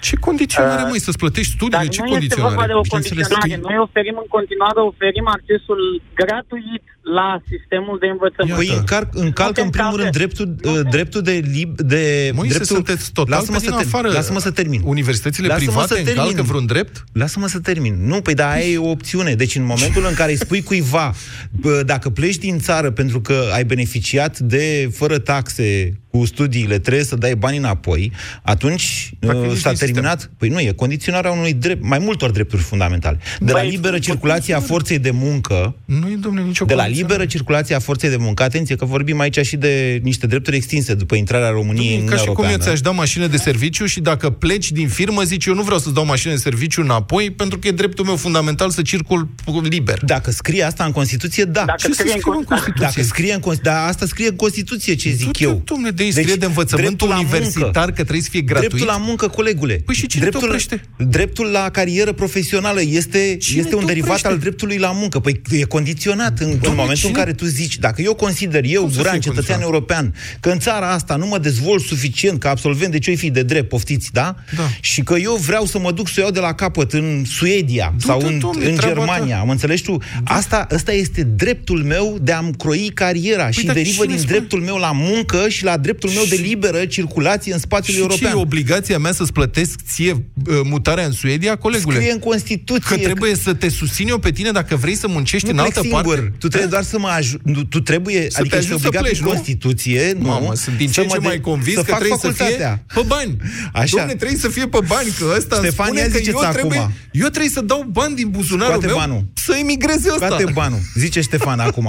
[0.00, 1.88] Ce condiționare, Uh, măi, să-ți plătești Dar studiile?
[1.96, 2.72] Ce nu este vorba condiționare?
[2.72, 3.68] de o Bineînțeles că condiționare.
[3.74, 5.80] Noi oferim în continuare, oferim accesul
[6.20, 6.84] gratuit
[7.14, 8.56] la sistemul de învățământ.
[8.56, 11.42] Păi încalc, încalcă în primul rând dreptul, uh, dreptul de...
[11.52, 12.76] Lib, de Moise, dreptul...
[12.76, 13.86] sunteți total Lasă-mă pe să, din ter...
[13.86, 14.08] afară.
[14.12, 14.80] Lasă-mă să termin.
[14.84, 16.12] Universitățile Lasă-mă private să termin.
[16.16, 17.04] încalcă vreun drept?
[17.12, 17.96] Lasă-mă să termin.
[18.06, 19.34] Nu, păi da, aia e o opțiune.
[19.34, 21.14] Deci în momentul în care îi spui cuiva,
[21.50, 27.04] bă, dacă pleci din țară pentru că ai beneficiat de, fără taxe, cu studiile, trebuie
[27.04, 29.94] să dai bani înapoi, atunci Dacă uh, ești s-a în sistem.
[29.94, 30.30] terminat.
[30.38, 33.18] Păi nu, e condiționarea unui drept, mai multor drepturi fundamentale.
[33.40, 36.82] De la Băi, liberă circulație a forței de muncă, Nu e, domnule, nicio de la
[36.82, 36.97] condiționare.
[37.00, 38.42] Liberă circulație a forței de muncă.
[38.42, 42.22] Atenție că vorbim aici și de niște drepturi extinse după intrarea României în Ca și
[42.24, 42.50] Europeană.
[42.50, 45.62] cum eu ți-aș da mașină de serviciu și dacă pleci din firmă, zici eu nu
[45.62, 49.28] vreau să-ți dau mașină de serviciu înapoi pentru că e dreptul meu fundamental să circul
[49.62, 49.98] liber.
[50.04, 51.64] Dacă scrie asta în Constituție, da.
[51.64, 52.82] Dacă Ce să scrie în scrie în Constituție?
[52.82, 53.02] Constituție?
[53.02, 55.62] Dacă scrie în Constituție, dar asta scrie în Constituție, ce zic eu.
[55.64, 57.88] Dom'le, de aici scrie de învățământul dreptul la universitar muncă.
[57.96, 58.68] că trebuie să fie gratuit.
[58.68, 59.82] Dreptul la muncă, colegule.
[59.84, 60.80] Păi și cine te dreptul, oprește?
[60.96, 64.28] dreptul la carieră profesională este, Cine este te un derivat oprește?
[64.28, 65.18] al dreptului la muncă.
[65.20, 68.80] Păi e condiționat în, în momentul cine- în care tu zici, dacă eu consider, eu,
[68.82, 69.62] Cum să Guran, fie cetățean condiționat?
[69.62, 73.42] european, că în țara asta nu mă dezvolt suficient ca absolvent de ce fi de
[73.42, 74.34] drept, poftiți, da?
[74.56, 74.62] Da.
[74.80, 77.90] Și că eu vreau să mă duc să o iau de la capăt în Suedia
[77.92, 79.42] Du-te, sau în, domne, în treaba Germania, ta.
[79.44, 79.96] mă înțelegi tu?
[80.24, 84.36] Asta, asta este dreptul meu de a-mi croi cariera și dar derivă cine din spune?
[84.36, 88.06] dreptul meu la muncă și la dreptul meu de liberă circulație în spațiul Și ce
[88.08, 88.32] european.
[88.32, 91.96] e obligația mea să-ți plătesc ție uh, mutarea în Suedia, colegule?
[91.96, 95.46] Scrie în Constituție Că trebuie să te susțin eu pe tine dacă vrei să muncești
[95.46, 96.14] nu în plec altă singur.
[96.16, 96.32] parte.
[96.38, 97.40] Tu trebuie doar să mă ajut.
[97.70, 99.30] Tu trebuie, Să adică te ești ajut să obligat pleci, în nu?
[99.32, 100.26] Constituție, nu?
[100.26, 102.18] Mamă, sunt din ce să în mă ce de- mai convins să că fac trebuie
[102.18, 102.84] să fie facultatea.
[102.94, 103.36] pe bani.
[103.72, 103.96] Așa.
[104.04, 106.52] Dom'le, trebuie să fie pe bani, că ăsta îmi Ștefan, spune ia că eu ziceți
[106.52, 106.92] trebuie, acum.
[107.12, 109.22] eu trebuie să dau bani din buzunarul Scoate meu banul.
[109.34, 110.26] să emigreze ăsta.
[110.26, 110.78] Scoate banul.
[110.94, 111.88] Zice Ștefan acum.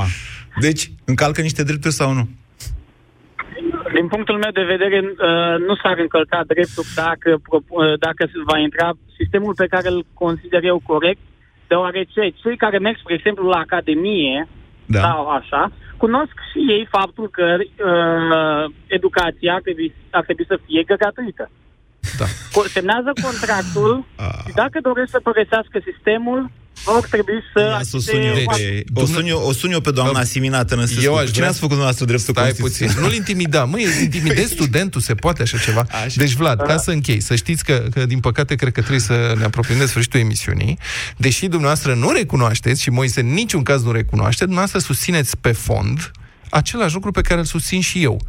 [0.60, 2.30] Deci, încalcă niște drepturi sau nu?
[3.98, 8.40] Din punctul meu de vedere, uh, nu s-ar încălca dreptul dacă, propu- uh, dacă se
[8.50, 8.88] va intra
[9.20, 11.22] sistemul pe care îl consider eu corect,
[11.72, 14.48] deoarece cei care merg, spre exemplu, la Academie,
[14.96, 15.00] Da.
[15.00, 20.84] sau așa, cunosc și ei faptul că uh, educația ar trebui, ar trebui să fie
[20.84, 21.50] gratuită.
[22.20, 22.26] Da.
[22.26, 24.40] Co- Semnează contractul Ah.
[24.46, 26.50] și dacă doresc să părăsească sistemul,
[26.86, 27.60] vor trebui să...
[27.60, 30.24] Ia să o sun eu accepte- pe, o sun eu, o sun eu pe doamna
[30.24, 32.88] Siminat în Eu eu aș Cine vrea- ați făcut dumneavoastră dreptul Stai Constituției?
[32.88, 33.64] puțin, nu-l intimida.
[33.66, 35.86] Măi, intimidezi studentul, se poate așa ceva.
[35.92, 36.14] Așa.
[36.16, 39.34] Deci, Vlad, ca să închei, să știți că, că, din păcate, cred că trebuie să
[39.38, 40.78] ne apropiem de sfârșitul emisiunii.
[41.18, 46.12] Deși dumneavoastră nu recunoașteți și Moise în niciun caz nu recunoaște, dumneavoastră susțineți pe fond
[46.52, 48.22] același lucru pe care îl susțin și eu.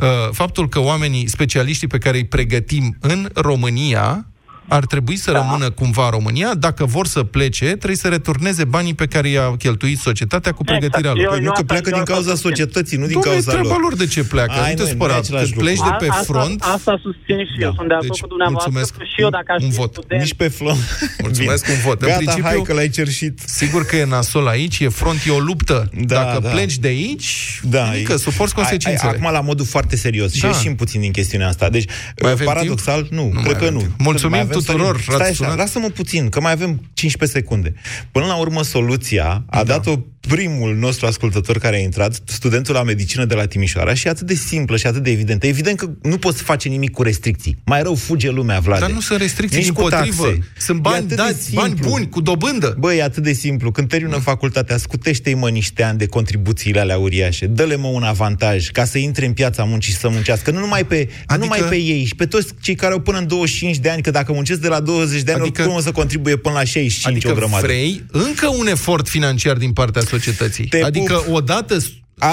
[0.00, 4.26] Uh, Faptul că oamenii, specialiștii pe care îi pregătim în România,
[4.68, 5.38] ar trebui să da.
[5.38, 6.54] rămână cumva în România.
[6.54, 11.10] Dacă vor să plece, trebuie să returneze banii pe care i-a cheltuit societatea cu pregătirea
[11.10, 11.16] Exact.
[11.16, 11.24] lor.
[11.26, 12.48] Eu- Păi nu, că asta- pleacă eu din asta cauza susțin.
[12.50, 13.80] societății, nu din Dom'le, cauza treaba lor.
[13.80, 14.52] lor de ce pleacă.
[14.52, 15.16] Ai, nu te nu, nu e spăra.
[15.16, 15.64] același Când lucru.
[15.64, 16.62] pleci de pe A- asta, front...
[16.62, 17.74] Asta susțin și eu, Da.
[17.78, 18.70] sunt de acord Deci, cu dumneavoastră.
[18.74, 18.92] mulțumesc.
[19.14, 19.90] Și eu, dacă aș Un fi vot.
[19.96, 20.78] student, Nici pe flon.
[21.26, 21.76] Mulțumesc Bine.
[21.76, 21.98] un vot.
[22.02, 23.34] În Gata, principiu- hai că l-ai cerșit.
[23.60, 25.78] Sigur că e nasol aici, e front, e o luptă.
[26.10, 26.48] Da, Dacă da.
[26.54, 27.28] pleci de aici,
[27.74, 29.10] Da, adică e- suporți Ai- consecințele.
[29.10, 30.48] ai- Acum la modul foarte serios și Da.
[30.48, 31.68] ieșim puțin din chestiunea asta.
[31.68, 31.86] Deci,
[32.22, 33.78] Mai avem paradoxal, nu, Nu cred mai că avem nu.
[33.80, 33.92] timp.
[33.98, 35.56] Mulțumim Mai avem, tuturor, Stai ați așa, sunat.
[35.56, 37.74] lasă-mă puțin, că mai avem 15 secunde.
[38.12, 39.62] Până la urmă, soluția a Da.
[39.62, 39.98] dat-o
[40.28, 44.26] primul nostru ascultător care a intrat, studentul la medicină de la Timișoara, și e atât
[44.26, 45.46] de simplă și atât de evidentă.
[45.46, 47.56] Evident că nu poți face nimic cu restricții.
[47.64, 48.80] Mai rău fuge lumea, Vlade.
[48.80, 50.22] Dar nu sunt restricții, Nici din cu potrivă.
[50.24, 50.38] taxe.
[50.58, 51.88] Sunt E bani atât de dați, bani simplu.
[51.90, 52.76] buni, cu dobândă.
[52.78, 53.70] Băi, e atât de simplu.
[53.70, 57.46] Când termină facultatea, scutește-i mă niște ani de contribuțiile alea uriașe.
[57.46, 60.50] Dă-le mă un avantaj ca să intre în piața muncii și să muncească.
[60.50, 61.34] Nu numai pe, adică...
[61.36, 64.02] nu numai pe ei, și pe toți cei care au până în 25 de ani,
[64.02, 65.62] că dacă muncesc de la 20 de ani, Adică- adică...
[65.62, 67.66] oricum o să contribuie până la 65 Adică o grămadă.
[67.66, 70.64] vrei încă un efort financiar din partea societății.
[70.66, 71.34] Te adică pup.
[71.34, 71.76] odată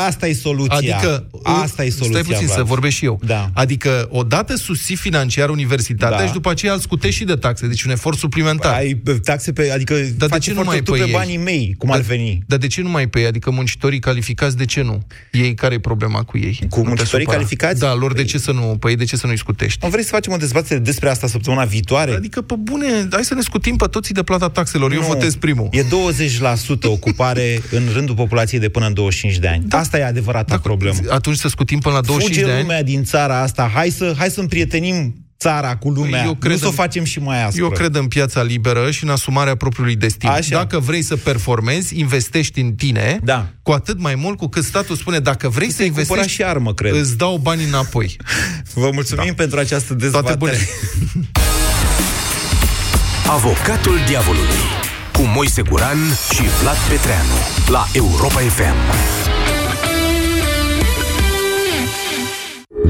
[0.08, 0.76] Asta e soluția.
[0.78, 2.58] Adică, Asta e soluția, Stai puțin Vlad.
[2.58, 3.20] să vorbesc și eu.
[3.26, 3.50] Da.
[3.54, 6.26] Adică, odată susții financiar universitatea Da.
[6.26, 7.68] și după aceea îl scutești și de taxe.
[7.68, 8.74] Deci un efort suplimentar.
[8.74, 11.12] Ai taxe pe, adică Dar de faci ce nu efortul mai tu pe pe ei?
[11.12, 12.44] banii mei, cum Dar- ar veni.
[12.48, 13.26] Dar de ce nu mai pe ei?
[13.26, 15.04] Adică muncitorii calificați, de ce nu?
[15.32, 16.58] Ei, care e problema cu ei?
[16.70, 17.32] Cu Nu te muncitorii supăra.
[17.38, 17.80] calificați?
[17.80, 19.80] Da, lor de ce să nu, pe ei de ce să nu-i scutești?
[19.84, 22.12] Nu vrei să facem o dezbatere despre asta săptămâna viitoare?
[22.12, 24.92] Adică, pe bune, hai să ne scutim pe toții de plata taxelor.
[24.94, 25.06] Eu Nu.
[25.08, 25.68] votez primul.
[25.72, 29.64] E 20% ocupare în rândul populației de până în 25 de ani.
[29.68, 29.81] Da.
[29.82, 30.98] Asta e adevărata problemă.
[31.10, 32.62] Atunci să scutim până la 25 Fuge de ani?
[32.68, 33.72] lumea din țara asta.
[33.74, 36.24] Hai să, hai să împrietenim țara cu lumea.
[36.26, 37.64] Eu cred nu să o în- facem și mai aspră.
[37.64, 40.30] Eu cred în piața liberă și în asumarea propriului destin.
[40.30, 40.56] Așa.
[40.56, 43.48] Dacă vrei să performezi, investești în tine, Da.
[43.64, 46.74] cu atât mai mult cu cât statul spune, dacă vrei să cumpăra investești, și armă,
[46.74, 46.96] cred.
[46.96, 48.16] îți dau bani înapoi.
[48.74, 49.34] Vă mulțumim da.
[49.34, 50.36] pentru această dezbatere.
[50.38, 50.68] Toate bune.
[53.36, 54.64] Avocatul diavolului
[55.14, 55.98] cu Moise Guran
[56.34, 57.34] și Vlad Petreanu
[57.68, 59.21] la Europa FM.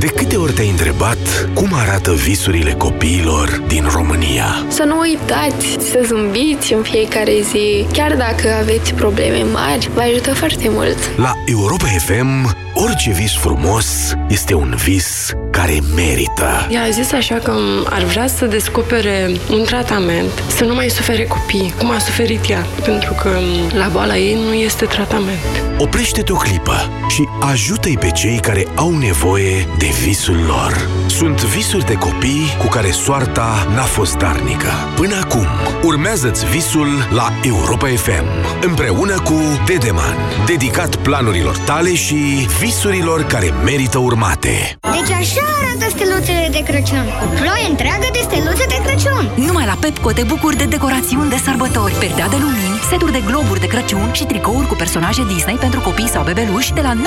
[0.02, 4.46] De câte ori te-ai întrebat cum arată visurile copiilor din România?
[4.68, 10.34] Să nu uitați să zâmbiți în fiecare zi, chiar dacă aveți probleme mari, vă ajută
[10.34, 10.98] foarte mult.
[11.18, 16.68] La Europa FM, orice vis frumos este un vis care merită.
[16.70, 17.54] Ea a zis așa că
[17.90, 22.66] ar vrea să descopere un tratament, să nu mai sufere copii, cum a suferit ea,
[22.86, 23.30] pentru că
[23.78, 25.64] la boala ei nu este tratament.
[25.78, 30.88] Oprește-te o clipă și ajută-i pe cei care au nevoie de visul lor.
[31.08, 34.72] Sunt visuri de copii cu care soarta n-a fost darnică.
[34.96, 35.46] Până acum,
[35.84, 38.26] urmează-ți visul la Europa FM,
[38.62, 40.16] împreună cu Dedeman,
[40.46, 44.54] dedicat planurilor tale și visurilor care merită urmate.
[44.98, 47.06] Deci așa arată steluțele de Crăciun.
[47.24, 49.24] O ploaie întreagă de steluțe de Crăciun.
[49.48, 53.64] Numai la Pepco te bucuri de decorațiuni de sărbători, perdea de lumini, seturi de globuri
[53.64, 57.02] de Crăciun și tricouri cu personaje Disney pentru copii sau bebeluși de la 9,99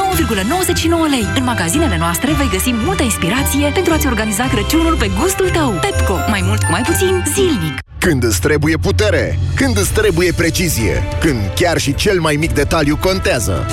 [1.14, 1.26] lei.
[1.38, 5.70] În magazinele noastre vei găsi multă inspirație pentru a-ți organiza Crăciunul pe gustul tău.
[5.84, 7.74] Pepco, mai mult cu mai puțin, zilnic.
[7.98, 12.96] Când îți trebuie putere, când îți trebuie precizie, când chiar și cel mai mic detaliu
[12.96, 13.66] contează.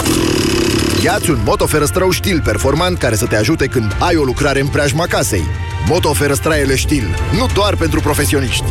[1.04, 5.06] Iați un motoferăstrău Stil performant care să te ajute când ai o lucrare în preajma
[5.06, 5.44] casei.
[5.88, 8.64] Motoferăstraiele Stil, nu doar pentru profesioniști.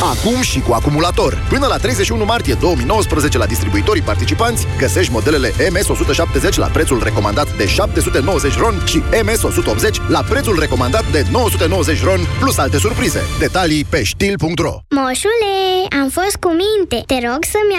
[0.00, 1.46] Acum și cu acumulator.
[1.48, 7.66] Până la 31 martie 2019 la distribuitorii participanți găsești modelele MS-170 la prețul recomandat de
[7.66, 13.22] 790 ron și MS-180 la prețul recomandat de 990 ron plus alte surprize.
[13.38, 15.54] Detalii pe stil.ro Moșule,
[16.00, 17.02] am fost cu minte.
[17.06, 17.74] Te rog să-mi